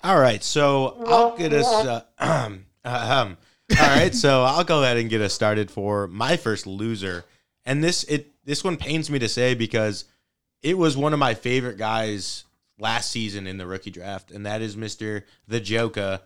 [0.01, 1.67] All right, so I'll get us.
[1.67, 2.03] Uh,
[2.85, 3.37] um,
[3.79, 7.25] all right, so I'll go ahead and get us started for my first loser,
[7.65, 10.05] and this it this one pains me to say because
[10.61, 12.45] it was one of my favorite guys
[12.77, 16.21] last season in the rookie draft, and that is Mister the Joker,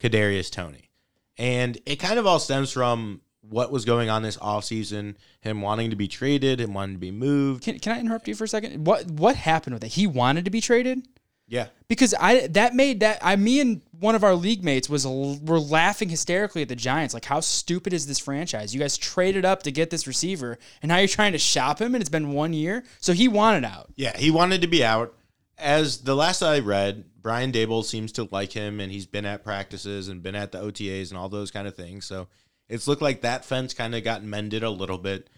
[0.00, 0.90] Kadarius Toney,
[1.38, 5.90] and it kind of all stems from what was going on this offseason, him wanting
[5.90, 7.62] to be traded, him wanting to be moved.
[7.62, 8.86] Can, can I interrupt you for a second?
[8.86, 9.92] What what happened with it?
[9.92, 11.06] He wanted to be traded?
[11.48, 15.06] Yeah, because I that made that I me and one of our league mates was
[15.06, 17.14] were laughing hysterically at the Giants.
[17.14, 18.74] Like, how stupid is this franchise?
[18.74, 21.94] You guys traded up to get this receiver, and now you're trying to shop him,
[21.94, 22.82] and it's been one year.
[23.00, 23.92] So he wanted out.
[23.94, 25.14] Yeah, he wanted to be out.
[25.56, 29.42] As the last I read, Brian Daboll seems to like him, and he's been at
[29.42, 32.04] practices and been at the OTAs and all those kind of things.
[32.04, 32.28] So
[32.68, 35.28] it's looked like that fence kind of got mended a little bit.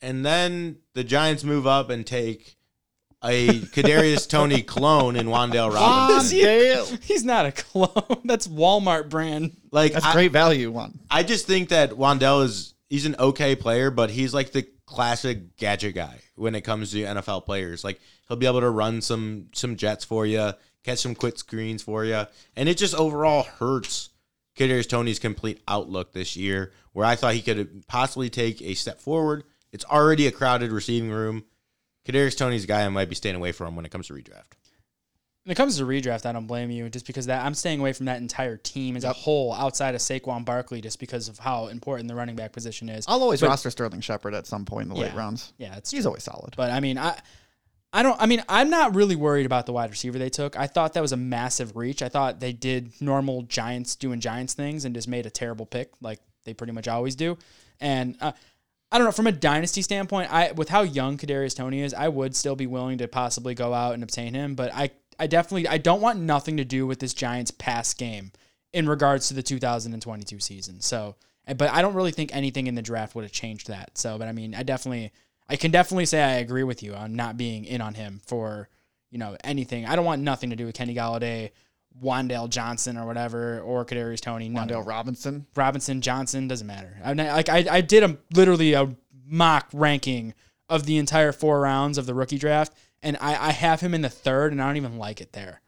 [0.00, 2.56] And then the Giants move up and take
[3.24, 6.38] a Kadarius Toney clone in Wan'Dale Robinson.
[6.38, 6.84] yeah.
[7.02, 8.20] He's not a clone.
[8.24, 9.56] That's Walmart brand.
[9.72, 11.00] Like That's I, great value one.
[11.10, 15.56] I just think that Wandell is he's an okay player, but he's like the classic
[15.56, 17.82] gadget guy when it comes to NFL players.
[17.82, 20.52] Like he'll be able to run some some jets for you,
[20.86, 22.24] catch some quick screens for you,
[22.56, 24.10] and it just overall hurts
[24.56, 26.72] Kadarius Toney's complete outlook this year.
[26.92, 29.44] Where I thought he could possibly take a step forward.
[29.72, 31.44] It's already a crowded receiving room.
[32.08, 34.54] Kadarius Toney's a guy I might be staying away from when it comes to redraft.
[35.44, 37.92] When it comes to redraft, I don't blame you, just because that I'm staying away
[37.92, 41.66] from that entire team as a whole, outside of Saquon Barkley, just because of how
[41.68, 43.04] important the running back position is.
[43.06, 45.52] I'll always But- roster Sterling Shepard at some point in the late rounds.
[45.58, 46.54] Yeah, it's He's always solid.
[46.56, 47.20] But I mean, I
[47.92, 50.58] I don't I mean, I'm not really worried about the wide receiver they took.
[50.58, 52.02] I thought that was a massive reach.
[52.02, 55.90] I thought they did normal Giants doing Giants things and just made a terrible pick
[56.00, 57.38] like they pretty much always do.
[57.80, 58.32] And uh,
[58.90, 62.08] I don't know, from a dynasty standpoint, I with how young Kadarius Toney is, I
[62.08, 65.68] would still be willing to possibly go out and obtain him, but I I definitely
[65.68, 68.32] I don't want nothing to do with this Giants pass game
[68.72, 70.80] in regards to the 2022 season.
[70.80, 71.16] So,
[71.56, 73.96] but I don't really think anything in the draft would have changed that.
[73.96, 75.12] So, but I mean, I definitely,
[75.48, 78.68] I can definitely say I agree with you on not being in on him for,
[79.10, 79.86] you know, anything.
[79.86, 81.50] I don't want nothing to do with Kenny Golladay,
[82.02, 84.50] Wan'Dale Johnson or whatever, or Kadarius Toney.
[84.50, 84.84] Wan'Dale.
[84.86, 85.46] Robinson.
[85.54, 86.96] Robinson Johnson doesn't matter.
[87.04, 90.34] I like I, I did a literally a mock ranking
[90.68, 94.02] of the entire four rounds of the rookie draft, and I, I have him in
[94.02, 95.60] the third, and I don't even like it there.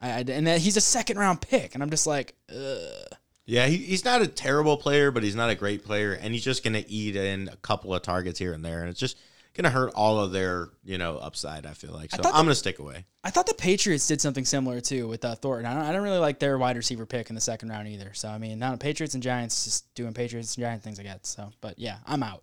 [0.00, 3.08] I, I- and that he's a second round pick, and I'm just like, ugh.
[3.46, 6.44] Yeah, he, he's not a terrible player, but he's not a great player, and he's
[6.44, 9.18] just going to eat in a couple of targets here and there, and it's just
[9.54, 11.66] going to hurt all of their you know upside.
[11.66, 12.22] I feel like so.
[12.24, 13.04] I'm going to stick away.
[13.22, 15.66] I thought the Patriots did something similar too with uh, Thornton.
[15.66, 18.12] I don't, I don't really like their wide receiver pick in the second round either.
[18.14, 21.20] So I mean, now Patriots and Giants just doing Patriots and Giants things I guess.
[21.22, 22.42] So, but yeah, I'm out.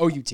[0.00, 0.32] OUT.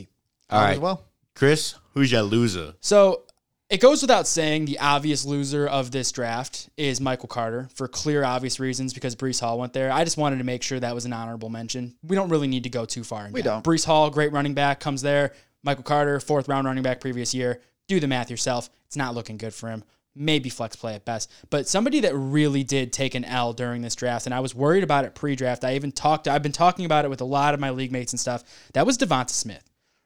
[0.51, 0.73] All right.
[0.73, 1.05] As well.
[1.35, 2.75] Chris, who's your loser?
[2.81, 3.23] So
[3.71, 8.25] it goes without saying the obvious loser of this draft is Michael Carter for clear,
[8.25, 9.93] obvious reasons because Breece Hall went there.
[9.93, 11.95] I just wanted to make sure that was an honorable mention.
[12.03, 13.27] We don't really need to go too far.
[13.27, 13.63] In We don't.
[13.63, 15.35] Breece Hall, great running back, comes there.
[15.63, 17.61] Michael Carter, fourth round running back previous year.
[17.89, 18.71] Do the math yourself.
[18.87, 19.85] It's not looking good for him.
[20.15, 21.31] Maybe flex play at best.
[21.51, 24.83] But somebody that really did take an L during this draft, and I was worried
[24.83, 25.65] about it pre-draft.
[25.65, 26.27] I even talked.
[26.27, 28.45] I've been talking about it with a lot of my league mates and stuff.
[28.73, 29.63] That was DeVonta Smith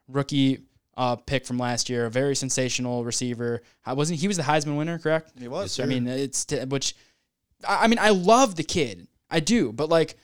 [0.09, 0.61] rookie
[0.97, 3.63] uh, pick from last year, a very sensational receiver.
[3.87, 5.33] I wasn't he was the Heisman winner, correct?
[5.39, 5.79] He was.
[5.81, 6.95] I mean, it's t- which
[7.67, 10.17] I I mean, I love the kid, I do, but like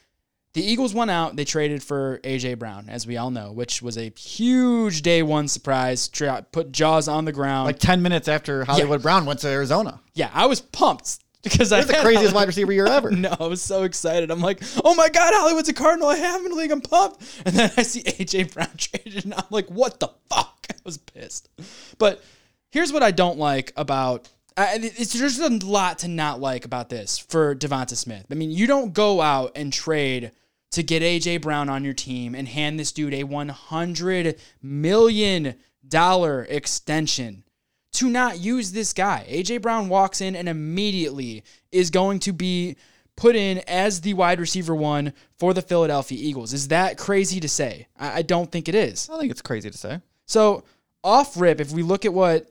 [0.55, 3.97] the Eagles went out, they traded for AJ Brown, as we all know, which was
[3.99, 6.09] a huge day one surprise.
[6.09, 7.67] Tra- put Jaws on the ground.
[7.67, 10.01] like 10 minutes after Hollywood Brown went to Arizona.
[10.15, 13.11] yeah, I was pumped because I That's the craziest Hollywood- wide receiver year ever.
[13.13, 14.31] no, I was so excited.
[14.31, 16.09] I'm like, oh my God, Hollywood's a Cardinal.
[16.09, 16.73] I have him in the league.
[16.73, 17.23] I'm pumped.
[17.45, 20.58] And then I see AJ Brown traded, and I'm like, what the fuck?
[20.71, 21.49] I was pissed.
[21.99, 22.23] But
[22.71, 24.29] here's what I don't like about.
[24.57, 28.27] I, it's there's a lot to not like about this for DeVonta Smith.
[28.31, 30.33] I mean, you don't go out and trade
[30.73, 35.55] to get AJ Brown on your team and hand this dude a 100 million
[35.87, 37.45] dollar extension
[37.93, 39.27] to not use this guy.
[39.29, 42.77] AJ Brown walks in and immediately is going to be
[43.17, 46.53] put in as the wide receiver one for the Philadelphia Eagles.
[46.53, 47.89] Is that crazy to say?
[47.99, 49.09] I, I don't think it is.
[49.11, 50.01] I think it's crazy to say.
[50.29, 50.63] So
[51.03, 52.47] off rip, if we look at what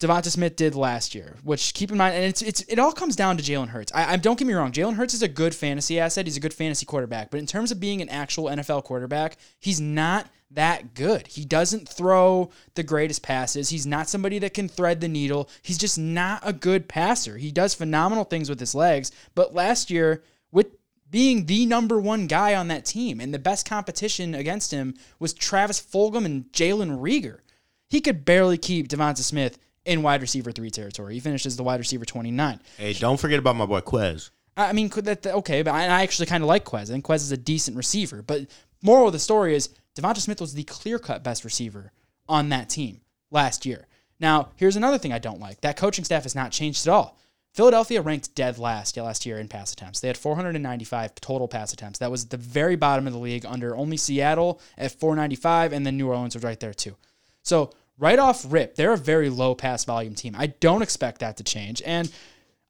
[0.00, 3.16] DeVonta Smith did last year, which keep in mind, and it's it's it all comes
[3.16, 3.92] down to Jalen Hurts.
[3.94, 6.26] I, I don't get me wrong, Jalen Hurts is a good fantasy asset.
[6.26, 9.80] He's a good fantasy quarterback, but in terms of being an actual NFL quarterback, he's
[9.80, 11.26] not that good.
[11.28, 13.70] He doesn't throw the greatest passes.
[13.70, 15.48] He's not somebody that can thread the needle.
[15.62, 17.38] He's just not a good passer.
[17.38, 20.22] He does phenomenal things with his legs, but last year
[20.52, 20.76] with
[21.14, 25.32] being the number one guy on that team and the best competition against him was
[25.32, 27.38] Travis Fulgham and Jalen Reagor.
[27.88, 31.14] He could barely keep DeVonta Smith in wide receiver three territory.
[31.14, 32.60] He finished as the wide receiver 29.
[32.76, 34.30] Hey, don't forget about my boy Quez.
[34.56, 36.90] I mean, that okay, but I, I actually kind of like Quez.
[36.90, 38.20] I think Quez is a decent receiver.
[38.20, 38.48] But
[38.82, 41.92] moral of the story is DeVonta Smith was the clear cut best receiver
[42.28, 43.86] on that team last year.
[44.18, 45.60] Now, here's another thing I don't like.
[45.60, 47.20] That coaching staff has not changed at all.
[47.54, 50.00] Philadelphia ranked dead last last year in pass attempts.
[50.00, 52.00] They had 495 total pass attempts.
[52.00, 55.96] That was the very bottom of the league under only Seattle at 495, and then
[55.96, 56.96] New Orleans was right there too.
[57.42, 60.34] So right off rip, they're a very low pass volume team.
[60.36, 61.80] I don't expect that to change.
[61.86, 62.10] And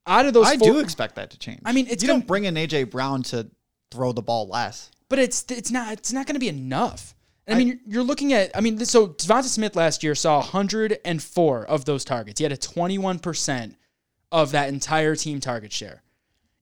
[0.06, 1.60] out of those, I four, do expect that to change.
[1.64, 3.48] I mean, it's you gonna- don't bring in AJ Brown to
[3.90, 4.90] throw the ball less.
[5.08, 7.14] but it's it's not it's not going to be enough.
[7.46, 8.50] I mean, you're, you're looking at.
[8.56, 12.38] I mean, so DeVonta Smith last year saw 104 of those targets.
[12.38, 13.76] He had a 21 percent
[14.32, 16.02] of that entire team target share.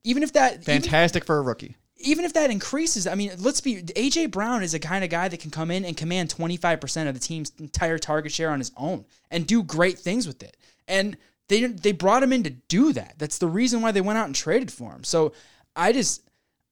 [0.04, 1.76] Even if that even, Fantastic for a rookie.
[1.98, 5.28] even if that increases, I mean, let's be AJ Brown is a kind of guy
[5.28, 8.72] that can come in and command 25% of the team's entire target share on his
[8.76, 10.56] own and do great things with it.
[10.88, 11.16] And
[11.48, 13.14] they they brought him in to do that.
[13.18, 15.04] That's the reason why they went out and traded for him.
[15.04, 15.32] So
[15.76, 16.22] I just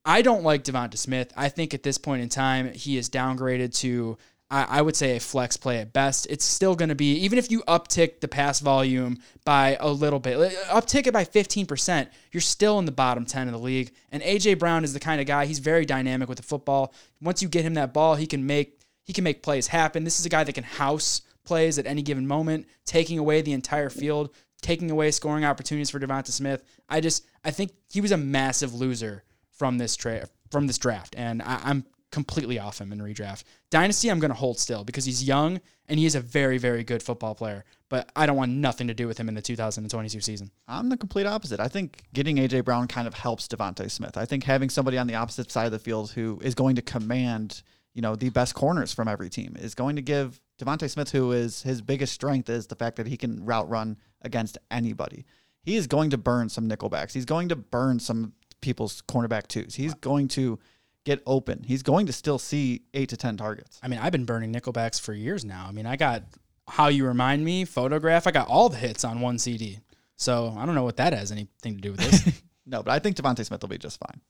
[0.05, 1.33] I don't like DeVonta Smith.
[1.37, 4.17] I think at this point in time he is downgraded to
[4.51, 6.27] I, I would say a flex play at best.
[6.29, 10.19] It's still going to be even if you uptick the pass volume by a little
[10.19, 13.93] bit, uh, uptick it by 15%, you're still in the bottom 10 of the league.
[14.11, 16.93] And AJ Brown is the kind of guy, he's very dynamic with the football.
[17.21, 20.05] Once you get him that ball, he can make he can make plays happen.
[20.05, 23.53] This is a guy that can house plays at any given moment, taking away the
[23.53, 24.31] entire field,
[24.63, 26.63] taking away scoring opportunities for DeVonta Smith.
[26.89, 31.15] I just I think he was a massive loser from this trade from this draft,
[31.17, 33.45] and I, I'm completely off him in redraft.
[33.71, 36.85] Dynasty, I'm going to hold still because he's young and he is a very very
[36.85, 37.65] good football player.
[37.89, 40.51] But I don't want nothing to do with him in the 2022 season.
[40.69, 41.61] I'm the complete opposite.
[41.61, 44.17] I think getting AJ Brown kind of helps DeVonta Smith.
[44.17, 46.83] I think having somebody on the opposite side of the field who is going to
[46.83, 47.63] command,
[47.95, 51.33] you know, the best corners from every team is going to give DeVonta Smith, who
[51.33, 55.25] is his biggest strength, is the fact that he can route run against anybody.
[55.63, 57.13] He is going to burn some nickelbacks.
[57.13, 59.75] He's going to burn some people's cornerback twos.
[59.75, 60.59] He's going to
[61.05, 61.65] get open.
[61.67, 63.79] He's going to still see eight to ten targets.
[63.83, 65.67] I mean, I've been burning Nickelbacks for years now.
[65.69, 66.25] I mean, I got
[66.69, 68.27] How You Remind Me, Photograph.
[68.27, 69.79] I got all the hits on one CD.
[70.17, 72.43] So I don't know what that has anything to do with this.
[72.67, 74.21] No, but I think DeVonta Smith will be just fine.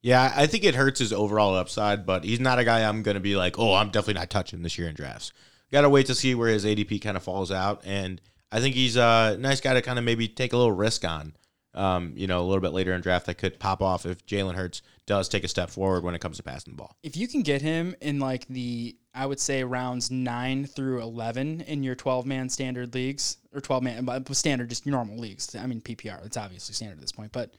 [0.00, 3.16] Yeah, I think it hurts his overall upside, but he's not a guy I'm going
[3.16, 5.32] to be like, oh, I'm definitely not touching this year in drafts.
[5.70, 8.74] Got to wait to see where his ADP kind of falls out, and I think
[8.74, 11.34] he's a nice guy to kind of maybe take a little risk on.
[11.74, 14.54] Um, you know, a little bit later in draft that could pop off if Jalen
[14.54, 16.96] Hurts does take a step forward when it comes to passing the ball.
[17.02, 21.62] if you can get him in like the, I would say rounds nine through 11
[21.62, 25.54] in your 12 man standard leagues or 12 man uh, standard, just normal leagues.
[25.56, 27.52] I mean, PPR, it's obviously standard at this point, but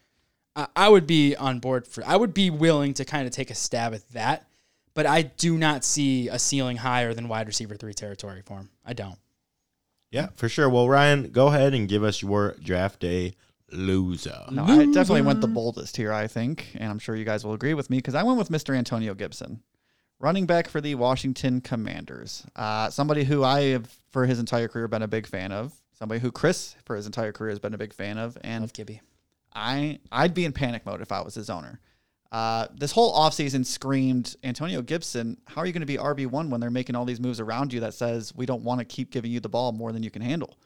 [0.56, 3.50] I, I would be on board for, I would be willing to kind of take
[3.50, 4.46] a stab at that.
[4.94, 8.70] but I do not see a ceiling higher than wide receiver three territory for him.
[8.86, 9.18] I don't.
[10.10, 10.70] Yeah, for sure.
[10.70, 13.34] Well, Ryan, go ahead and give us your draft day
[13.72, 14.44] loser.
[14.50, 17.54] No, I definitely went the boldest here, I think, and I'm sure you guys will
[17.54, 18.76] agree with me because I went with Mr.
[18.76, 19.62] Antonio Gibson,
[20.18, 22.46] running back for the Washington Commanders.
[22.54, 25.72] Uh, somebody who I have, for his entire career, been a big fan of.
[25.92, 28.72] Somebody who Chris, for his entire career, has been a big fan of, and Love
[28.72, 29.00] Gibby.
[29.54, 31.80] I I'd be in panic mode if I was his owner.
[32.32, 35.38] Uh, this whole offseason screamed Antonio Gibson.
[35.46, 37.72] How are you going to be RB one when they're making all these moves around
[37.72, 40.10] you that says we don't want to keep giving you the ball more than you
[40.10, 40.58] can handle?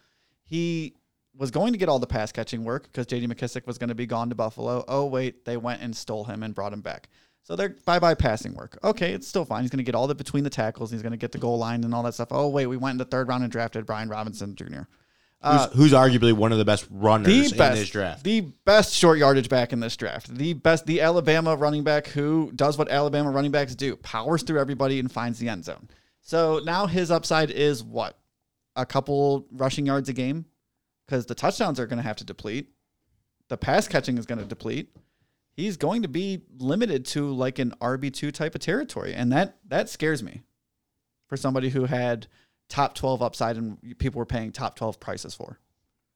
[0.45, 0.95] He
[1.39, 3.27] was going to get all the pass catching work because J.D.
[3.29, 4.85] McKissic was going to be gone to Buffalo.
[4.89, 7.09] Oh wait, they went and stole him and brought him back.
[7.45, 8.79] So they're bye bye passing work.
[8.85, 9.63] Okay, it's still fine.
[9.63, 10.91] He's going to get all the between the tackles.
[10.91, 12.29] He's going to get the goal line and all that stuff.
[12.31, 14.83] Oh wait, we went in the third round and drafted Brian Robinson Jr.
[15.41, 18.25] Uh, who's, who's arguably one of the best runners the best, in this draft.
[18.25, 22.51] the best short yardage back in this draft, the best, the Alabama running back who
[22.57, 25.89] does what Alabama running backs do, powers through everybody and finds the end zone.
[26.23, 28.19] So now his upside is what,
[28.75, 30.45] a couple rushing yards a game,
[31.09, 32.69] because the touchdowns are going to have to deplete,
[33.49, 34.95] the pass catching is going to deplete.
[35.57, 39.57] He's going to be limited to like an RB two type of territory, and that
[39.67, 40.43] that scares me
[41.29, 42.27] for somebody who had
[42.69, 45.59] top twelve upside and people were paying top twelve prices for.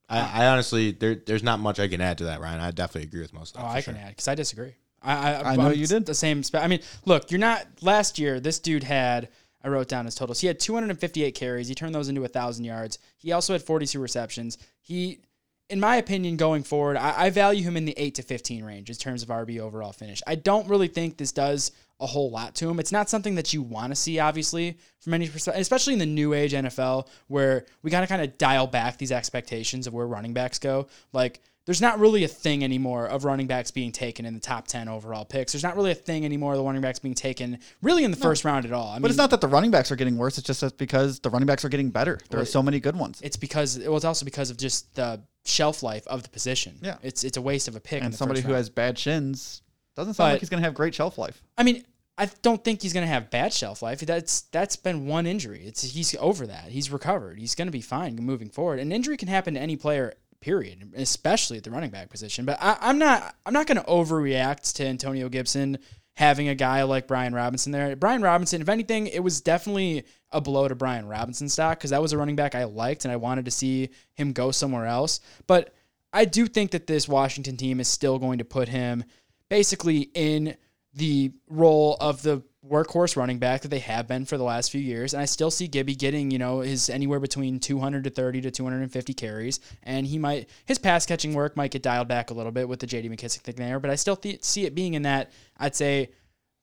[0.08, 2.60] I, I honestly, there, there's not much I can add to that, Ryan.
[2.60, 3.70] I definitely agree with most of Oh, that.
[3.72, 3.94] for I sure.
[3.94, 4.74] can add because I disagree.
[5.00, 6.06] I, I, I know I'm you did.
[6.06, 6.42] the same.
[6.44, 7.66] Spe- I mean, look, you're not.
[7.80, 9.28] Last year, this dude had.
[9.64, 10.40] I wrote down his totals.
[10.40, 11.68] He had 258 carries.
[11.68, 12.98] He turned those into thousand yards.
[13.16, 14.58] He also had 42 receptions.
[14.80, 15.20] He,
[15.68, 18.90] in my opinion, going forward, I, I value him in the eight to 15 range
[18.90, 20.20] in terms of RB overall finish.
[20.26, 22.80] I don't really think this does a whole lot to him.
[22.80, 26.06] It's not something that you want to see, obviously, from any perspective, especially in the
[26.06, 30.06] new age NFL where we got to kind of dial back these expectations of where
[30.06, 30.88] running backs go.
[31.12, 34.66] Like, there's not really a thing anymore of running backs being taken in the top
[34.66, 35.52] 10 overall picks.
[35.52, 38.16] There's not really a thing anymore of the running backs being taken really in the
[38.16, 38.88] first round at all.
[38.90, 40.38] I mean, But it's not that the running backs are getting worse.
[40.38, 42.18] It's just that because the running backs are getting better.
[42.30, 43.20] There are so many good ones.
[43.22, 46.78] it's because well, it's also because of just the shelf life of the position.
[46.82, 46.96] Yeah.
[47.02, 48.02] it's it's a waste of a pick.
[48.02, 49.62] And somebody who has bad shins
[49.94, 51.42] doesn't sound But- like he's going to have great shelf life.
[51.56, 51.84] I mean,
[52.18, 54.00] I don't think he's going to have bad shelf life.
[54.00, 55.62] That's that's been one injury.
[55.64, 56.66] It's he's over that.
[56.66, 57.38] He's recovered.
[57.38, 58.80] He's going to be fine moving forward.
[58.80, 60.12] An injury can happen to any player,
[60.42, 62.44] period, especially at the running back position.
[62.44, 65.78] But I, I'm not I'm not going to overreact to Antonio Gibson
[66.14, 67.96] having a guy like Brian Robinson there.
[67.96, 72.02] Brian Robinson, if anything, it was definitely a blow to Brian Robinson stock because that
[72.02, 75.20] was a running back I liked and I wanted to see him go somewhere else.
[75.46, 75.74] But
[76.12, 79.04] I do think that this Washington team is still going to put him
[79.48, 80.56] basically in
[80.94, 84.80] the role of the workhorse running back that they have been for the last few
[84.80, 85.14] years.
[85.14, 88.50] And I still see Gibby getting, you know, his anywhere between 200 to 30 to
[88.50, 89.60] 250 carries.
[89.82, 92.80] And he might, his pass catching work might get dialed back a little bit with
[92.80, 95.74] the JD McKissic thing there, but I still th- see it being in that, I'd
[95.74, 96.10] say,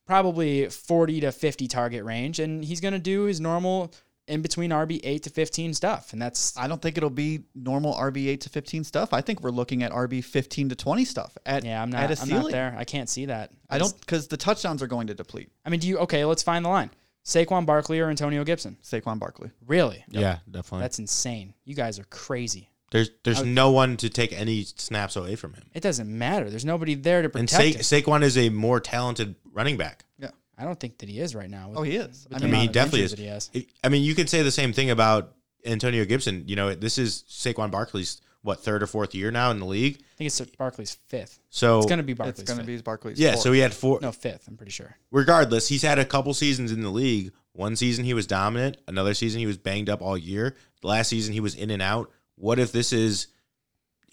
[0.06, 2.40] probably 40 to 50 target range.
[2.40, 3.92] And he's going to do his normal
[4.30, 6.14] in between RB 8 to 15 stuff.
[6.14, 9.14] And that's, I don't think it'll be normal RB 8 to 15 stuff.
[9.14, 12.18] I think we're looking at RB 15 to 20 stuff at, yeah, I'm at not,
[12.18, 12.44] a I'm ceiling.
[12.44, 12.76] not there.
[12.78, 13.52] I can't see that.
[13.70, 15.52] I don't, because the touchdowns are going to deplete.
[15.66, 16.92] I mean, do you, okay, let's find the line.
[17.26, 18.78] Saquon Barkley or Antonio Gibson?
[18.84, 19.52] Saquon Barkley.
[19.68, 20.06] Really?
[20.10, 20.84] Yeah, definitely.
[20.84, 21.54] That's insane.
[21.66, 22.70] You guys are crazy.
[22.92, 25.64] there's there's no one to take any snaps away from him.
[25.76, 26.50] It doesn't matter.
[26.50, 28.04] There's nobody there to And protect Sa- him.
[28.04, 30.06] Saquon is a more talented running back.
[30.18, 30.30] Yeah.
[30.60, 31.70] I don't think that he is right now.
[31.70, 32.28] with- Oh, he is.
[32.34, 33.14] I mean, he definitely is.
[33.14, 33.50] He has.
[33.84, 35.34] I mean, you could say the same thing about
[35.66, 36.44] Antonio Gibson.
[36.48, 39.96] You know, this is Saquon Barkley's what third or fourth year now in the league.
[40.00, 41.40] I think it's Barkley's fifth.
[41.50, 42.80] So It's going to be Barkley's it's going to fifth.
[42.80, 43.20] be Barkley's.
[43.20, 43.44] yeah, fourth.
[43.44, 44.00] so he had four.
[44.02, 44.96] No, fifth, I'm pretty sure.
[45.12, 47.32] Regardless, he's had a couple seasons in the league.
[47.52, 48.78] One season he was dominant.
[48.88, 50.56] Another season he was banged up all year.
[50.82, 52.12] The last season he was in and out.
[52.36, 53.28] What if this is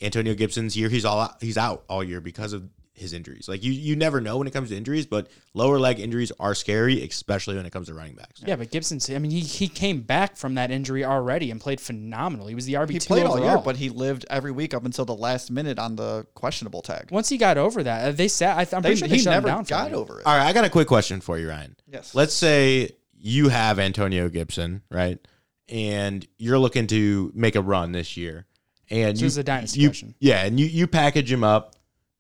[0.03, 0.89] Antonio Gibson's year?
[0.89, 3.49] He's all out, he's out all year because of his injuries.
[3.49, 6.55] Like you, you never know when it comes to injuries, but lower leg injuries are
[6.55, 8.43] scary, especially when it comes to running backs.
[8.45, 11.81] Yeah, but Gibson, I mean, he, he came back from that injury already and played
[11.81, 12.47] phenomenal.
[12.47, 15.05] He was the RB2 he played all year, but he lived every week up until
[15.05, 17.11] the last minute on the questionable tag.
[17.11, 19.17] Once he got over that, uh, they sat, I th- I'm They, pretty sure they
[19.17, 20.27] he shut never him down got over it.
[20.27, 21.77] All right, I got a quick question for you, Ryan.
[21.87, 22.15] Yes.
[22.15, 25.19] Let's say you have Antonio Gibson, right?
[25.69, 28.47] And you're looking to make a run this year.
[28.91, 30.15] And So you, it's a dynasty you- question.
[30.21, 31.75] Yeah, and you, you package him up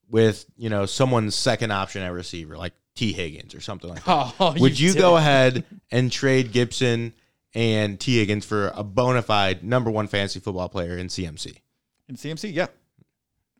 [0.08, 4.34] with, you know, someone's second option at receiver, like Tee Higgins or something like that.
[4.40, 7.12] Oh, Would you, did go ahead and trade Gibson
[7.54, 11.56] and Tee Higgins for a bona fide number one fantasy football player in CMC?
[12.08, 12.66] In CMC, yeah.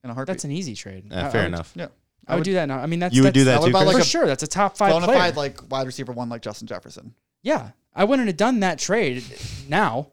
[0.05, 0.35] In a heartbeat.
[0.35, 1.11] That's an easy trade.
[1.13, 1.73] Uh, I- I fair would- enough.
[1.75, 1.89] yeah.
[2.29, 2.79] I would do that now.
[2.79, 4.27] I mean, that's You would do that's- that too, about like for a sure.
[4.27, 5.19] That's a top five bona player.
[5.19, 7.15] fide like wide receiver one like Justin Jefferson.
[7.43, 9.23] Yeah, I wouldn't have done that trade
[9.69, 10.09] now.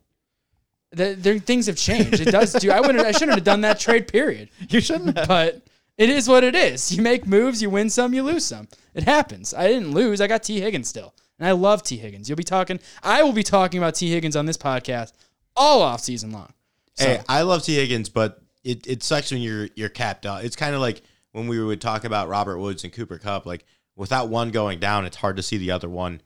[0.92, 2.20] The, there, things have changed.
[2.20, 2.70] It does do.
[2.70, 3.00] I wouldn't.
[3.04, 4.08] I shouldn't have done that trade.
[4.08, 4.50] Period.
[4.70, 5.28] You shouldn't have.
[5.28, 5.64] But
[5.98, 6.92] it is what it is.
[6.92, 8.68] You make moves, you win some, you lose some.
[8.94, 9.54] It happens.
[9.54, 10.22] I didn't lose.
[10.22, 12.30] I got Tee Higgins still, and I love Tee Higgins.
[12.30, 15.14] You'll be talking, I will be talking about Tee Higgins on this podcast
[15.56, 16.54] all off season long.
[16.96, 20.46] So, Hey, I love Tee Higgins, but it, it sucks when you're you're capped out.
[20.46, 23.46] It's kind of like when we would talk about Robert Woods and Cooper Kupp.
[23.46, 23.66] Like
[23.96, 26.22] without one going down, it's hard to see the other one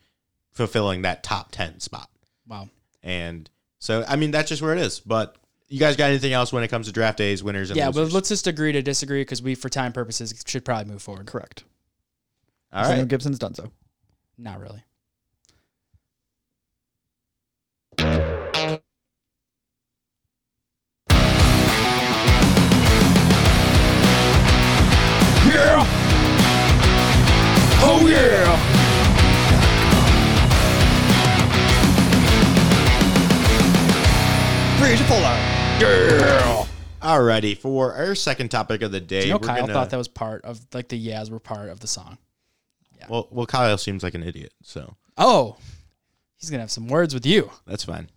[0.51, 2.09] fulfilling that top ten spot.
[2.47, 2.70] wow.
[3.03, 3.49] And
[3.80, 4.99] so, I mean, that's just where it is.
[4.99, 5.38] But
[5.70, 8.11] you guys got anything else when it comes to draft days, winners and Yeah, but
[8.13, 11.26] let's just agree to disagree because we, for time purposes, should probably move forward.
[11.26, 11.63] Correct.
[12.72, 12.88] All right.
[12.88, 13.09] Daniel right.
[13.09, 13.72] Gibson's done so.
[14.38, 14.84] Not really.
[25.49, 25.84] Yeah!
[27.80, 28.57] Oh yeah!
[34.78, 35.47] Free agent fallout.
[35.80, 36.65] Yeah!
[37.01, 40.07] Alrighty, for our second topic of the day, You know, Kyle gonna, thought that was
[40.07, 42.17] part of, like, the Yaz were part of the song.
[43.07, 45.57] well, well, Kyle seems like an idiot, so Oh,
[46.38, 47.51] he's going to have some words with you.
[47.67, 48.09] that's fine.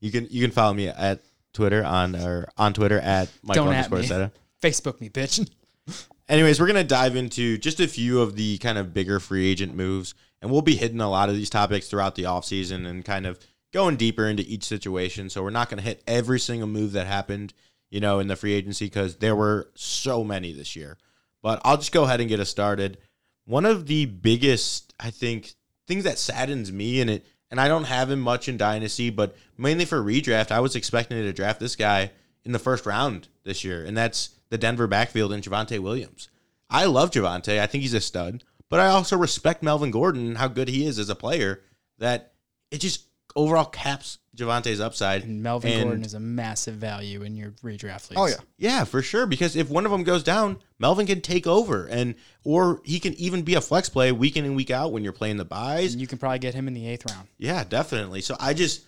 [0.00, 1.20] You can you can follow me at
[1.52, 4.06] Twitter on or on Twitter at Michael Don't at underscore me.
[4.06, 4.32] Seta.
[4.60, 5.48] Facebook me, bitch.
[6.28, 9.76] Anyways, we're gonna dive into just a few of the kind of bigger free agent
[9.76, 13.26] moves, and we'll be hitting a lot of these topics throughout the offseason and kind
[13.26, 13.38] of
[13.72, 15.30] going deeper into each situation.
[15.30, 17.54] So we're not gonna hit every single move that happened,
[17.90, 20.98] you know, in the free agency because there were so many this year.
[21.42, 22.98] But I'll just go ahead and get us started.
[23.44, 25.54] One of the biggest, I think,
[25.88, 29.36] things that saddens me, and it, and I don't have him much in dynasty, but
[29.58, 32.12] mainly for redraft, I was expecting to draft this guy
[32.44, 36.28] in the first round this year, and that's the Denver backfield and Javonte Williams.
[36.70, 37.60] I love Javonte.
[37.60, 40.98] I think he's a stud, but I also respect Melvin Gordon how good he is
[40.98, 41.60] as a player.
[41.98, 42.32] That
[42.70, 43.04] it just
[43.36, 45.24] overall caps Javonte's upside.
[45.24, 48.16] And Melvin And- Gordon is a massive value in your redraft leagues.
[48.16, 48.36] Oh yeah.
[48.56, 49.26] Yeah, for sure.
[49.26, 52.14] Because if one of them goes down, Melvin can take over, and
[52.44, 55.12] or he can even be a flex play week in and week out when you're
[55.12, 55.92] playing the buys.
[55.92, 57.28] And you can probably get him in the eighth round.
[57.36, 58.22] Yeah, definitely.
[58.22, 58.82] So I just,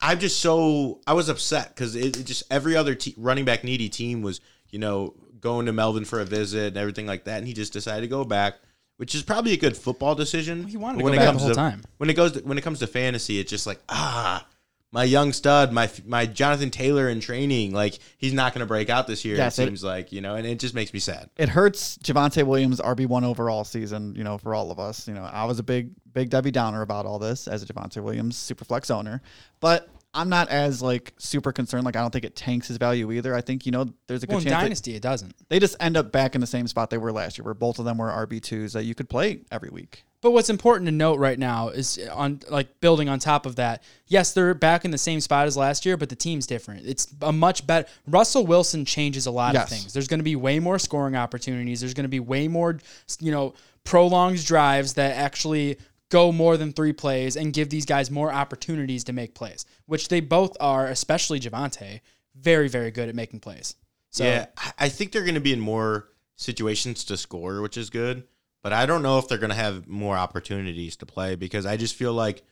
[0.00, 3.64] I'm just so I was upset because it, it just every other te- running back
[3.64, 7.38] needy team was you know going to Melvin for a visit and everything like that,
[7.38, 8.54] and he just decided to go back,
[9.02, 10.62] which is probably a good football decision.
[10.68, 11.82] He wanted to when go it back comes the whole to- time.
[11.98, 14.46] When it goes to, when it comes to fantasy, it's just like ah.
[14.94, 18.90] My young stud, my my Jonathan Taylor in training, like he's not going to break
[18.90, 19.36] out this year.
[19.36, 21.30] Yes, it it- seems like you know, and it just makes me sad.
[21.36, 25.08] It hurts Javonte Williams RB one overall season, you know, for all of us.
[25.08, 28.02] You know, I was a big, big Debbie Downer about all this as a Javonte
[28.02, 29.20] Williams superflex owner.
[29.60, 31.84] But I'm not as like super concerned.
[31.84, 33.34] Like I don't think it tanks his value either.
[33.34, 35.34] I think, you know, there's a good Well, in chance Dynasty, it doesn't.
[35.48, 37.78] they just end up back in the same spot they were last year, where both
[37.78, 40.04] of them were RB twos that you could play every week.
[40.20, 43.82] But what's important to note right now is on like building on top of that.
[44.06, 46.86] Yes, they're back in the same spot as last year, but the team's different.
[46.86, 47.88] It's a much better.
[48.06, 49.64] Russell Wilson changes a lot Yes.
[49.64, 49.92] of things.
[49.92, 51.80] There's going to be way more scoring opportunities.
[51.80, 52.78] There's going to be way more,
[53.18, 55.76] you know, prolonged drives that actually
[56.12, 60.08] go more than three plays and give these guys more opportunities to make plays, which
[60.08, 62.00] they both are, especially Javonte,
[62.36, 63.74] very very good at making plays.
[64.10, 67.76] So yeah, I- I think they're going to be in more situations to score, which
[67.76, 68.24] is good.
[68.62, 71.76] But I don't know if they're going to have more opportunities to play because I
[71.76, 72.42] just feel like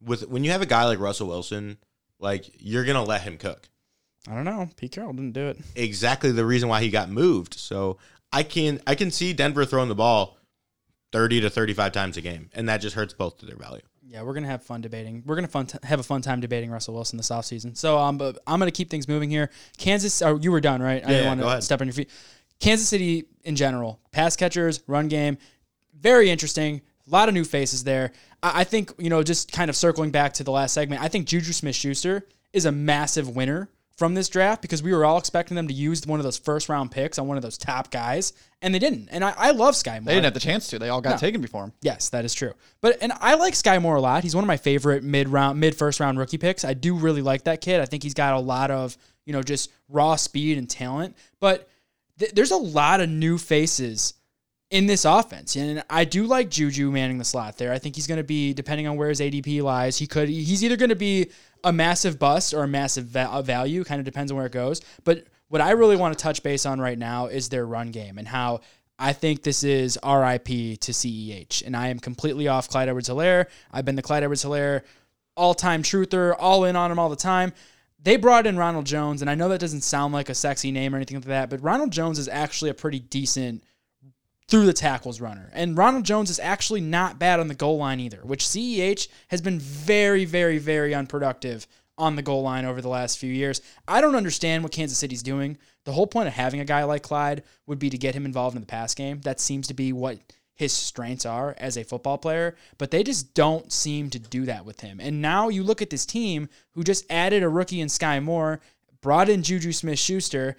[0.00, 1.78] with when you have a guy like Russell Wilson,
[2.20, 3.68] like you're going to let him cook.
[4.30, 4.68] I don't know.
[4.76, 5.58] Pete Carroll didn't do it.
[5.74, 7.54] Exactly the reason why he got moved.
[7.54, 7.98] So
[8.32, 10.37] I can I can see Denver throwing the ball
[11.12, 13.82] 30 to 35 times a game, and that just hurts both to their value.
[14.06, 15.22] Yeah, we're gonna have fun debating.
[15.26, 17.76] We're gonna fun t- have a fun time debating Russell Wilson this offseason.
[17.76, 19.50] So um, but I'm gonna keep things moving here.
[19.76, 21.02] Kansas, oh, you were done, right?
[21.04, 22.10] I Yeah, didn't yeah, want to step on your feet.
[22.58, 25.36] Kansas City in general, pass catchers, run game,
[25.94, 26.80] very interesting.
[27.06, 28.12] A lot of new faces there.
[28.42, 31.02] I, I think you know, just kind of circling back to the last segment.
[31.02, 33.68] I think Juju Smith-Schuster is a massive winner
[33.98, 36.68] from this draft because we were all expecting them to use one of those first
[36.68, 38.32] round picks on one of those top guys,
[38.62, 39.08] and they didn't.
[39.10, 40.04] And I, I love Skyy Moore.
[40.04, 40.78] They didn't have the chance to.
[40.78, 41.16] They all got No.
[41.16, 41.72] taken before him.
[41.82, 42.52] Yes, that is true.
[42.80, 44.22] But and I like Skyy Moore a lot.
[44.22, 46.64] He's one of my favorite mid round, mid first round rookie picks.
[46.64, 47.80] I do really like that kid.
[47.80, 48.96] I think he's got a lot of
[49.26, 51.16] you know just raw speed and talent.
[51.40, 51.68] But
[52.20, 54.14] th- there's a lot of new faces
[54.70, 57.72] in this offense, and I do like Juju manning the slot there.
[57.72, 59.96] I think he's going to be depending on where his ADP lies.
[59.96, 61.30] He could he's either going to be
[61.64, 63.82] a massive bust or a massive va- value.
[63.84, 64.82] Kind of depends on where it goes.
[65.04, 68.18] But what I really want to touch base on right now is their run game
[68.18, 68.60] and how
[68.98, 71.64] I think this is RIP to CEH.
[71.64, 73.46] And I am completely off Clyde Edwards-Helaire.
[73.72, 74.82] I've been the Clyde Edwards-Helaire
[75.36, 77.52] all time truther, all in on him all the time.
[78.00, 80.94] They brought in Ronald Jones, and I know that doesn't sound like a sexy name
[80.94, 83.64] or anything like that, but Ronald Jones is actually a pretty decent
[84.48, 85.50] through the tackles runner.
[85.52, 89.40] And Ronald Jones is actually not bad on the goal line either, which CEH has
[89.42, 91.66] been very, very, very unproductive
[91.98, 93.60] on the goal line over the last few years.
[93.86, 95.58] I don't understand what Kansas City's doing.
[95.84, 98.56] The whole point of having a guy like Clyde would be to get him involved
[98.56, 99.20] in the pass game.
[99.22, 100.18] That seems to be what
[100.54, 104.64] his strengths are as a football player, but they just don't seem to do that
[104.64, 104.98] with him.
[105.00, 108.60] And now you look at this team who just added a rookie in Skyy Moore,
[109.00, 110.56] brought in Juju Smith Schuster.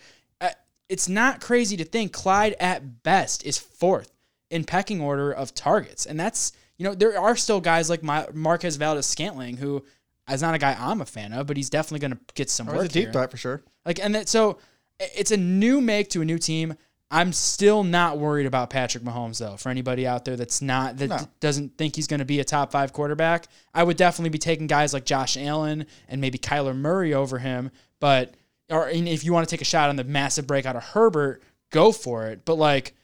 [0.89, 4.11] It's not crazy to think Clyde at best is fourth
[4.49, 6.05] in pecking order of targets.
[6.07, 9.83] And that's, you know, there are still guys like my, Marquez Valdes Scantling who
[10.29, 12.67] is not a guy I'm a fan of, but he's definitely going to get some
[12.69, 13.13] Or work it's a deep here.
[13.13, 13.61] threat for sure.
[13.85, 14.57] Like, and that so
[14.99, 16.73] it's a new make to a new team.
[17.11, 19.57] I'm still not worried about Patrick Mahomes though.
[19.57, 21.17] For anybody out there that's not that No.
[21.17, 24.37] d- doesn't think he's going to be a top five quarterback, I would definitely be
[24.37, 27.71] taking guys like Josh Allen and maybe Kyler Murray over him.
[27.99, 28.35] But
[28.69, 31.41] or if you want to take a shot on the massive breakout of Herbert,
[31.71, 32.45] go for it.
[32.45, 32.95] But like.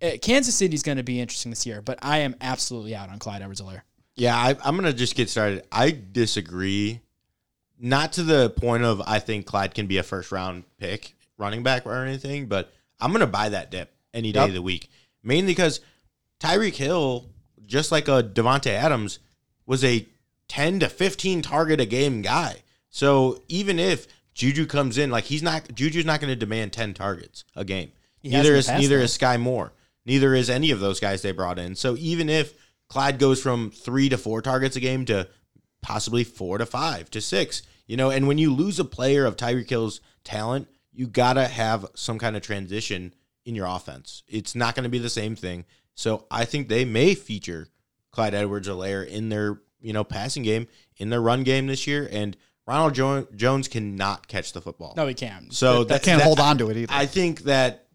[0.00, 3.18] eh, Kansas City's going to be interesting this year, but I am absolutely out on
[3.18, 3.82] Clyde Edwards-Helaire.
[4.16, 5.64] Yeah, I, I'm gonna just get started.
[5.72, 7.00] I disagree,
[7.78, 11.62] not to the point of I think Clyde can be a first round pick, running
[11.62, 14.48] back or anything, but I'm gonna buy that dip any day Yep.
[14.48, 14.88] of the week,
[15.22, 15.80] mainly because
[16.40, 17.28] Tyreek Hill,
[17.66, 19.18] just like a Davante Adams,
[19.66, 20.06] was a
[20.48, 22.62] 10 to 15 target a game guy.
[22.90, 26.94] So even if Juju comes in, like he's not Juju's not going to demand 10
[26.94, 27.92] targets a game.
[28.18, 29.04] He neither is neither though.
[29.04, 29.72] is Skyy Moore.
[30.06, 31.74] Neither is any of those guys they brought in.
[31.74, 32.54] So even if
[32.88, 35.28] Clyde goes from three to four targets a game to
[35.82, 39.36] possibly four to five to six, you know, and when you lose a player of
[39.36, 43.14] Tyreek Hill's talent, you gotta have some kind of transition
[43.44, 44.22] in your offense.
[44.28, 45.64] It's not going to be the same thing.
[45.94, 47.68] So I think they may feature
[48.10, 50.66] Clyde Edwards-Helaire in their you know passing game,
[50.96, 52.36] in their run game this year, and
[52.66, 54.94] Ronald jo- Jones cannot catch the football.
[54.96, 55.52] No, he can't.
[55.52, 56.92] So That- that Can't that- hold on to it either.
[56.92, 57.86] I think that,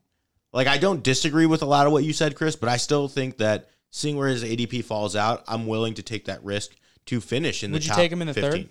[0.54, 3.08] like, I don't disagree with a lot of what you said, Chris, but I still
[3.08, 6.76] think that seeing where his ADP falls out, I'm willing to take that risk
[7.08, 8.70] to finish in Would the you take him in the third?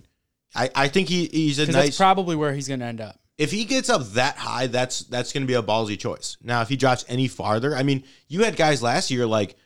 [0.54, 1.74] I, I think he, he's a nice.
[1.74, 3.18] that's probably where he's going to end up.
[3.36, 6.36] if he gets up that high, that's that's going to be a ballsy choice.
[6.42, 9.56] Now, if he drops any farther, I mean, you had guys last year like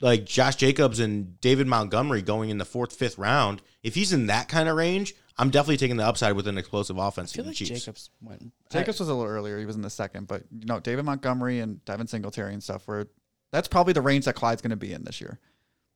[0.00, 3.62] like Josh Jacobs and David Montgomery going in the fourth, fifth round.
[3.84, 6.98] If he's in that kind of range, I'm definitely taking the upside with an explosive
[6.98, 7.70] offense I feel for like Chiefs.
[7.70, 8.52] Jacobs went.
[8.70, 9.58] Jacobs was a little earlier.
[9.58, 12.86] He was in the second, but you know, David Montgomery and Devin Singletary and stuff
[12.86, 13.08] were
[13.50, 15.38] that's probably the range that Clyde's going to be in this year.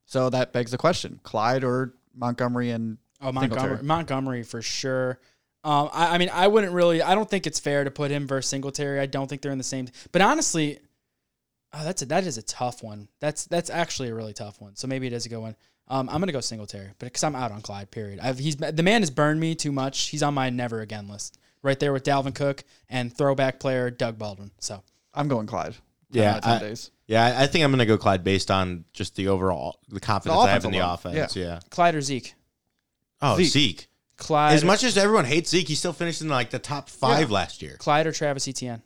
[0.05, 3.87] So that begs the question: Clyde or Montgomery and Oh, Montgomery, Singletary.
[3.87, 5.19] Montgomery for sure.
[5.65, 7.03] Um, I, I mean, I wouldn't really.
[7.03, 9.01] I don't think it's fair to put him versus Singletary.
[9.01, 9.89] I don't think they're in the same.
[10.13, 10.79] But honestly,
[11.73, 13.09] oh, that's a, that is a tough one.
[13.21, 14.77] That's that's actually a really tough one.
[14.77, 15.57] So maybe it is a good one.
[15.89, 17.91] Um, I'm gonna go Singletary, but because I'm out on Clyde.
[17.91, 18.19] Period.
[18.21, 20.09] I've, he's the man has burned me too much.
[20.09, 24.19] He's on my never again list, right there with Dalvin Cook and throwback player Doug
[24.19, 24.51] Baldwin.
[24.59, 24.83] So
[25.15, 25.77] I'm going Clyde.
[26.11, 26.91] Yeah, out of 10 I- days.
[27.09, 30.01] Yeah, I- I think I'm going to go Clyde based on just the overall the
[30.01, 30.95] confidence I have in the alone.
[30.95, 31.37] offense.
[31.37, 31.45] Yeah.
[31.45, 31.61] yeah.
[31.71, 32.35] Clyde or Zeke.
[33.23, 33.47] Oh, Zeke.
[33.47, 33.89] Zeke.
[34.17, 34.55] Clyde.
[34.55, 37.63] As much as everyone hates Zeke, he still finished in like the top five last
[37.63, 37.77] year.
[37.79, 38.83] Clyde or Travis Etienne.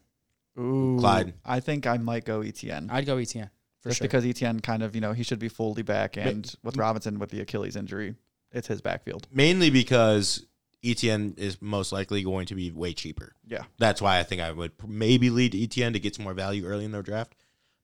[0.59, 1.33] Ooh, Clyde.
[1.47, 2.89] I think I might go ETN.
[2.91, 3.49] I'd go Etienne
[3.81, 4.09] for just sure.
[4.09, 7.31] because ETN kind of, you know, he should be fully back and with Robinson with
[7.31, 8.15] the Achilles injury,
[8.53, 9.27] it's his backfield.
[9.33, 10.47] Mainly because
[10.85, 13.35] ETN is most likely going to be way cheaper.
[13.47, 13.65] Yeah.
[13.79, 16.85] That's why I think I would maybe lead ETN to get some more value early
[16.85, 17.35] in their draft.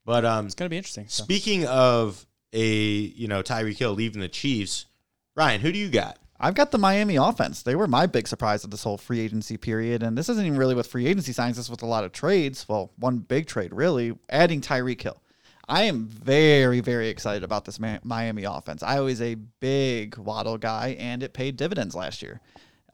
[0.05, 1.09] But um, it's gonna be interesting.
[1.09, 1.24] So.
[1.24, 4.86] speaking of a you know Tyreek Hill leaving the Chiefs,
[5.34, 6.18] Ryan, who do you got?
[6.38, 7.62] I've got the Miami offense.
[7.62, 10.03] They were my big surprise of this whole free agency period.
[10.03, 12.12] And this isn't even really with free agency signs, this is with a lot of
[12.12, 12.68] trades.
[12.68, 15.20] Well, one big trade, really, adding Tyreek Hill.
[15.69, 18.83] I am very, very excited about this Miami offense.
[18.83, 22.41] I was a big Waddle guy, and it paid dividends last year.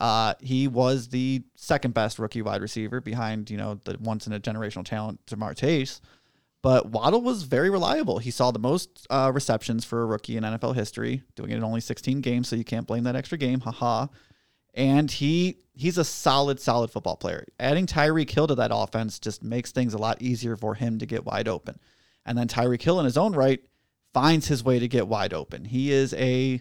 [0.01, 4.33] Uh, he was the second best rookie wide receiver behind, you know, the once in
[4.33, 6.01] a generational talent, Ja'Marr Chase.
[6.63, 8.19] But Waddle was very reliable.
[8.19, 11.65] He saw the most uh, receptions for a rookie in NFL history, doing it in
[11.65, 13.61] only 16 games, so you can't blame that extra game.
[13.61, 14.07] Haha.
[14.75, 17.45] And he he's a solid, solid football player.
[17.61, 21.07] Adding Tyreek Hill to that offense just makes things a lot easier for him to
[21.07, 21.79] get wide open.
[22.25, 23.61] And then Tyreek Hill in his own right
[24.13, 25.65] finds his way to get wide open.
[25.65, 26.61] He is a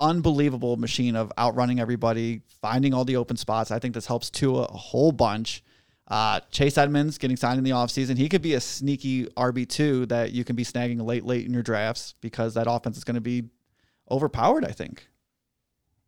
[0.00, 3.70] unbelievable machine of outrunning everybody, finding all the open spots.
[3.70, 5.62] I think this helps Tua a whole bunch.
[6.08, 8.16] Uh, Chase Edmonds getting signed in the offseason.
[8.16, 11.62] He could be a sneaky RB2 that you can be snagging late, late in your
[11.64, 13.44] drafts because that offense is going to be
[14.10, 15.08] overpowered, I think.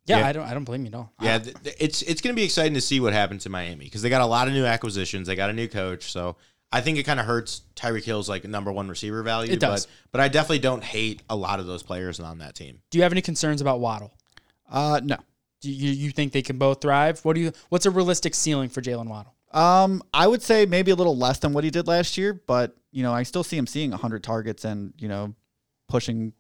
[0.07, 0.26] Yeah, Yeah.
[0.28, 0.47] I don't.
[0.47, 1.12] I don't blame you at all.
[1.20, 3.84] Yeah, th- th- it's it's going to be exciting to see what happens in Miami
[3.84, 5.26] because they got a lot of new acquisitions.
[5.26, 6.36] They got a new coach, so
[6.70, 9.52] I think it kind of hurts Tyreek Hill's like number one receiver value.
[9.52, 9.86] It does.
[9.86, 12.80] but but I definitely don't hate a lot of those players on that team.
[12.90, 14.12] Do you have any concerns about Waddle?
[14.70, 15.16] Uh, no.
[15.60, 17.24] Do you, you think they can both thrive?
[17.24, 17.52] What do you?
[17.68, 19.34] What's a realistic ceiling for Jaylen Waddle?
[19.52, 22.76] Um, I would say maybe a little less than what he did last year, but
[22.92, 25.34] you know, I still see him seeing 100 targets and you know,
[25.88, 26.34] pushing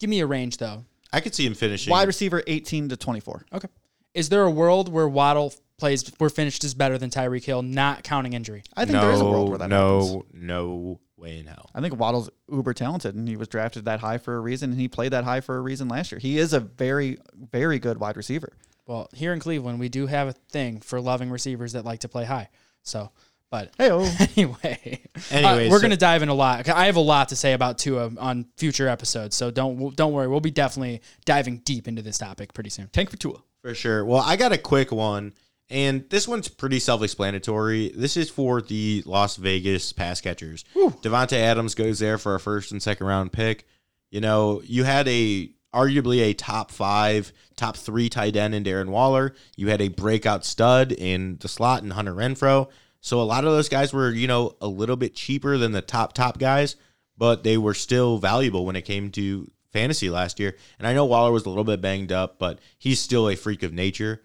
[0.00, 0.84] Give me a range though.
[1.12, 1.90] I could see him finishing.
[1.90, 3.46] wide receiver 18 to 24.
[3.52, 3.68] Okay.
[4.14, 5.54] Is there a world where Waddle
[5.84, 8.62] plays where finished is better than Tyreek Hill, not counting injury?
[8.76, 10.22] I think no, there is a world where that no, happens.
[10.32, 11.70] no way in hell.
[11.74, 14.80] I think Waddle's uber talented, and he was drafted that high for a reason, and
[14.80, 16.18] he played that high for a reason last year.
[16.18, 17.18] He is a very,
[17.52, 18.52] very good wide receiver.
[18.86, 22.08] Well, here in Cleveland, we do have a thing for loving receivers that like to
[22.08, 22.48] play high.
[22.82, 23.10] So,
[23.50, 24.00] but Hey, oh,
[24.36, 26.68] anyway, Anyways, uh, we're so- gonna dive in a lot.
[26.68, 30.28] I have a lot to say about Tua on future episodes, so don't don't worry.
[30.28, 32.88] We'll be definitely diving deep into this topic pretty soon.
[32.88, 33.42] tank for Tua.
[33.62, 34.04] For sure.
[34.04, 35.32] Well, I got a quick one,
[35.70, 37.92] and this one's pretty self-explanatory.
[37.96, 40.64] This is for the Las Vegas pass catchers.
[41.02, 43.66] Davante Adams goes there for a first and second round pick.
[44.10, 48.88] You know, you had a arguably a top five, top three tight end in Darren
[48.88, 49.34] Waller.
[49.56, 52.68] You had a breakout stud in the slot in Hunter Renfrow.
[53.00, 55.82] So a lot of those guys were, you know, a little bit cheaper than the
[55.82, 56.76] top top guys,
[57.18, 60.56] but they were still valuable when it came to fantasy last year.
[60.78, 63.62] And I know Waller was a little bit banged up, but he's still a freak
[63.62, 64.22] of nature.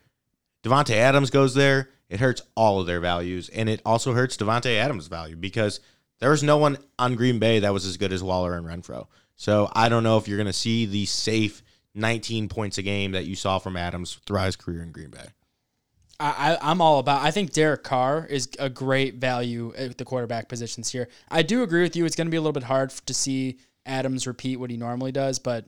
[0.64, 4.76] Davante Adams goes there, it hurts all of their values, and it also hurts Davante
[4.76, 5.80] Adams' value because
[6.20, 9.08] there was no one on Green Bay that was as good as Waller and Renfrow.
[9.36, 11.64] So I don't know if you're going to see the safe
[11.96, 15.28] 19 points a game that you saw from Adams throughout his career in Green Bay.
[16.20, 17.24] I, I'm all about.
[17.24, 21.08] I think Derek Carr is a great value at the quarterback positions here.
[21.30, 22.04] I do agree with you.
[22.04, 25.14] It's going to be a little bit hard to see Adams repeat what he normally
[25.14, 25.66] does, but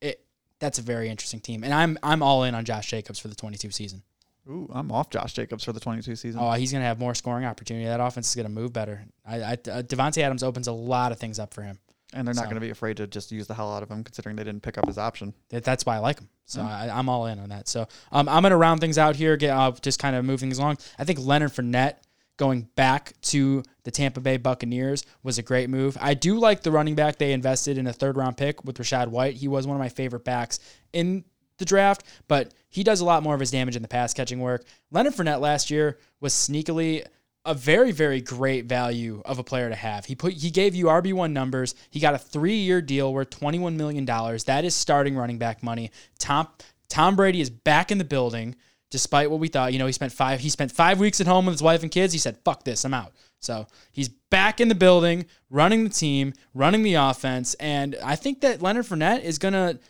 [0.00, 0.24] it
[0.58, 3.36] that's a very interesting team, and I'm I'm all in on Josh Jacobs for the
[3.36, 4.02] 22 season.
[4.48, 6.40] Ooh, I'm off Josh Jacobs for the 22 season.
[6.42, 7.86] Oh, he's going to have more scoring opportunity.
[7.86, 9.04] That offense is going to move better.
[9.24, 11.78] I, I uh, Davante Adams opens a lot of things up for him.
[12.12, 13.90] and they're not so- going to be afraid to just use the hell out of
[13.90, 15.32] him, considering they didn't pick up his option.
[15.50, 16.28] That's why I like him.
[16.44, 17.68] So I, I'm all in on that.
[17.68, 20.40] So um, I'm going to round things out here, get uh, just kind of move
[20.40, 20.78] things along.
[20.98, 21.96] I think Leonard Fournette
[22.36, 25.96] going back to the Tampa Bay Buccaneers was a great move.
[26.00, 29.08] I do like the running back they invested in a third round pick with Rachaad
[29.08, 29.34] White.
[29.36, 30.58] He was one of my favorite backs
[30.92, 31.24] in
[31.58, 34.40] the draft, but he does a lot more of his damage in the pass catching
[34.40, 34.64] work.
[34.90, 37.04] Leonard Fournette last year was sneakily
[37.44, 40.04] a very very great value of a player to have.
[40.04, 41.74] He put he gave you RB1 numbers.
[41.90, 44.44] He got a 3-year deal worth 21 million dollars.
[44.44, 45.90] That is starting running back money.
[46.18, 46.48] Tom
[46.88, 48.54] Tom Brady is back in the building
[48.90, 49.72] despite what we thought.
[49.72, 51.90] You know, he spent 5 he spent 5 weeks at home with his wife and
[51.90, 52.12] kids.
[52.12, 56.32] He said, "Fuck this, I'm out." So, he's back in the building, running the team,
[56.54, 59.80] running the offense, and I think that Leonard Fournette is going to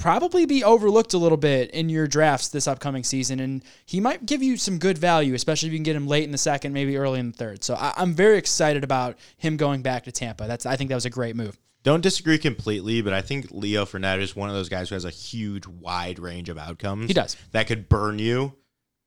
[0.00, 4.24] probably be overlooked a little bit in your drafts this upcoming season, and he might
[4.24, 6.72] give you some good value, especially if you can get him late in the second,
[6.72, 7.62] maybe early in the third.
[7.62, 10.46] So I, I'm very excited about him going back to Tampa.
[10.46, 11.58] That's I think that was a great move.
[11.82, 15.04] Don't disagree completely, but I think Leo Fournette is one of those guys who has
[15.04, 17.06] a huge, wide range of outcomes.
[17.06, 17.36] He does.
[17.52, 18.54] That could burn you,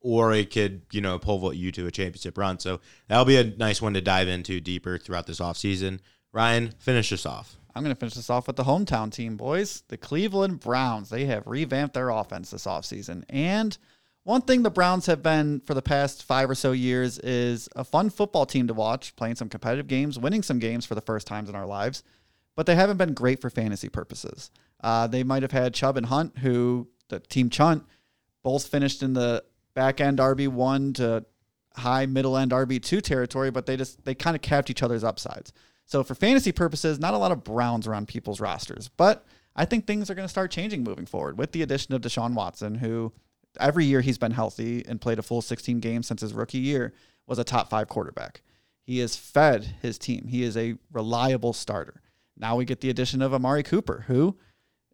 [0.00, 2.58] or it could, you know, pole vault you to a championship run.
[2.58, 6.00] So that'll be a nice one to dive into deeper throughout this offseason.
[6.32, 7.56] Ryan, finish us off.
[7.74, 9.82] I'm going to finish this off with the hometown team, boys.
[9.88, 11.10] The Cleveland Browns.
[11.10, 13.24] They have revamped their offense this offseason.
[13.28, 13.76] And
[14.22, 17.84] one thing the Browns have been for the past five or so years is a
[17.84, 21.26] fun football team to watch, playing some competitive games, winning some games for the first
[21.26, 22.02] times in our lives.
[22.56, 24.50] But they haven't been great for fantasy purposes.
[24.80, 27.84] Uh, they might have had Chubb and Hunt, who the team Chunt
[28.44, 29.42] both finished in the
[29.74, 31.24] back end RB1 to
[31.76, 35.52] high middle end RB2 territory, but they just they kind of capped each other's upsides.
[35.86, 39.64] So for fantasy purposes, not a lot of Browns are on people's rosters, but I
[39.64, 42.76] think things are going to start changing moving forward with the addition of Deshaun Watson,
[42.76, 43.12] who
[43.60, 46.92] every year he's been healthy and played a full 16 games since his rookie year,
[47.26, 48.42] was a top five quarterback.
[48.82, 50.26] He has fed his team.
[50.28, 52.02] He is a reliable starter.
[52.36, 54.36] Now we get the addition of Amari Cooper, who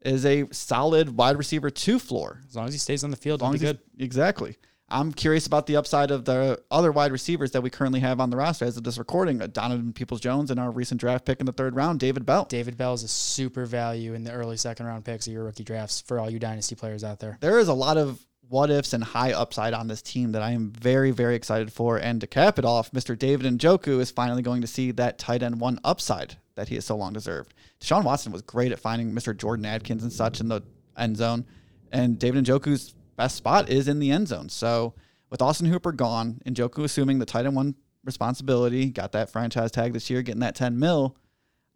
[0.03, 2.41] is a solid wide receiver two floor.
[2.49, 3.79] As long as he stays on the field, As long as good.
[3.99, 4.57] Exactly.
[4.91, 8.31] I'm curious about the upside of the other wide receivers that we currently have on
[8.31, 9.41] the roster as of this recording.
[9.41, 12.47] uh, Donovan Peoples Jones and our recent draft pick in the third round, David Bell.
[12.49, 15.63] David Bell is a super value in the early second round picks of your rookie
[15.63, 17.39] drafts for all you dynasty players out there.
[17.41, 20.51] There is a lot of what ifs and high upside on this team that I
[20.51, 21.97] am very, very excited for.
[21.97, 23.17] And to cap it off, Mr.
[23.17, 26.85] David Njoku is finally going to see that tight end one upside that he has
[26.85, 27.55] so long deserved.
[27.81, 29.37] Deshaun Watson was great at finding Mr.
[29.37, 30.63] Jordan Akins and such in the
[30.99, 31.47] end zone.
[31.93, 34.49] And David Njoku's best spot is in the end zone.
[34.49, 34.95] So
[35.29, 39.71] with Austin Hooper gone, and Joku assuming the tight end one responsibility, got that franchise
[39.71, 41.17] tag this year, getting that 10 mil,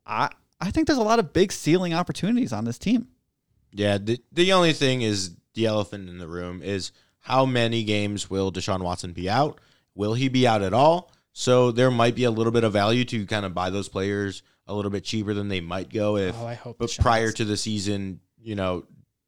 [0.06, 3.08] I, I think there's a lot of big ceiling opportunities on this team.
[3.72, 8.30] Yeah, the, the only thing is the elephant in the room is how many games
[8.30, 9.60] will Deshaun Watson be out?
[9.94, 11.12] Will he be out at all?
[11.32, 14.42] So there might be a little bit of value to kind of buy those players
[14.66, 17.24] a little bit cheaper than they might go if Oh, I hope but Deshaun prior
[17.26, 18.84] Watson- to the season, you know,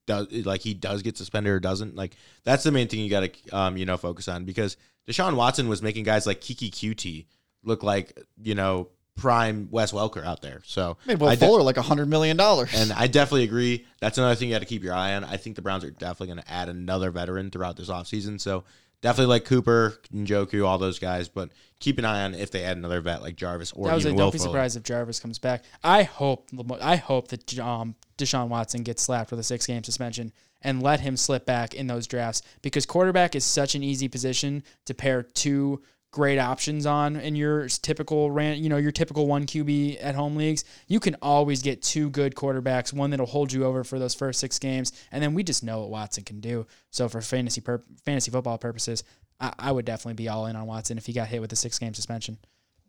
[0.06, 1.94] does like he does get suspended or doesn't.
[1.96, 4.76] Like that's the main thing you got to um, you know focus on because
[5.08, 7.26] Deshaun Watson was making guys like Keke Coutee
[7.64, 10.60] look like you know prime Wes Welker out there.
[10.64, 12.38] So Made Will I de- Fuller like a $100 million.
[12.38, 13.86] and I definitely agree.
[13.98, 15.24] That's another thing you got to keep your eye on.
[15.24, 18.38] I think the Browns are definitely going to add another veteran throughout this offseason.
[18.38, 18.64] So
[19.02, 21.50] Definitely like Cooper, Njoku, all those guys, but
[21.80, 24.14] keep an eye on if they add another vet like Jarvis or That was even
[24.14, 24.50] a, Will don't be Fuller.
[24.50, 25.64] surprised if Jarvis comes back.
[25.84, 26.48] I hope
[26.80, 31.00] I hope that um, Deshaun Watson gets slapped with a six game suspension and let
[31.00, 35.22] him slip back in those drafts because quarterback is such an easy position to pair
[35.22, 40.14] two great options on in your typical ran you know your typical one QB at
[40.14, 40.64] home leagues.
[40.86, 44.40] You can always get two good quarterbacks one that'll hold you over for those first
[44.40, 46.66] 6 games and then we just know what Watson can do.
[46.90, 49.04] So for fantasy pur- fantasy football purposes
[49.38, 51.56] I, I would definitely be all in on Watson if he got hit with a
[51.56, 52.38] 6 game suspension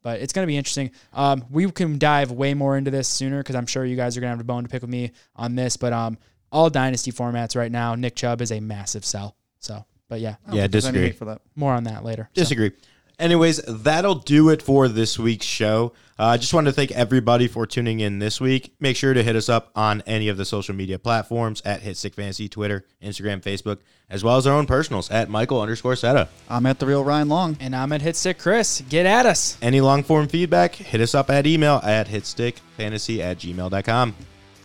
[0.04, 0.92] but it's going to be interesting.
[1.14, 4.22] Um, we can dive way more into this sooner because I'm sure you guys are
[4.22, 5.78] going to have a bone to pick with me on this.
[5.78, 6.18] But um,
[6.52, 9.36] all dynasty formats right now, Nick Chubb is a massive sell.
[9.60, 11.18] So, but yeah, Yeah, think there's any disagree.
[11.18, 11.42] for that.
[11.56, 12.30] more on that later.
[12.36, 12.72] So, Disagree.
[13.20, 15.94] Anyways, that'll do it for this week's show.
[16.20, 18.76] Uh, I just wanted to thank everybody for tuning in this week.
[18.80, 21.96] Make sure to hit us up on any of the social media platforms at Hit
[21.96, 26.28] Hitstick Fantasy, Twitter, Instagram, Facebook, as well as our own personals at Michael underscore Seta.
[26.48, 27.58] I'm at the real Ryan Long.
[27.60, 28.82] and I'm at Hit Hitstick Chris.
[28.88, 29.58] Get at us.
[29.64, 34.16] Any long form feedback, hit us up at email at hitstickfantasy at gmail.com.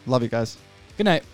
[0.06, 0.58] Love you guys.
[0.98, 1.24] Good night.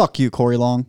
[0.00, 0.86] Fuck you, Corey Long.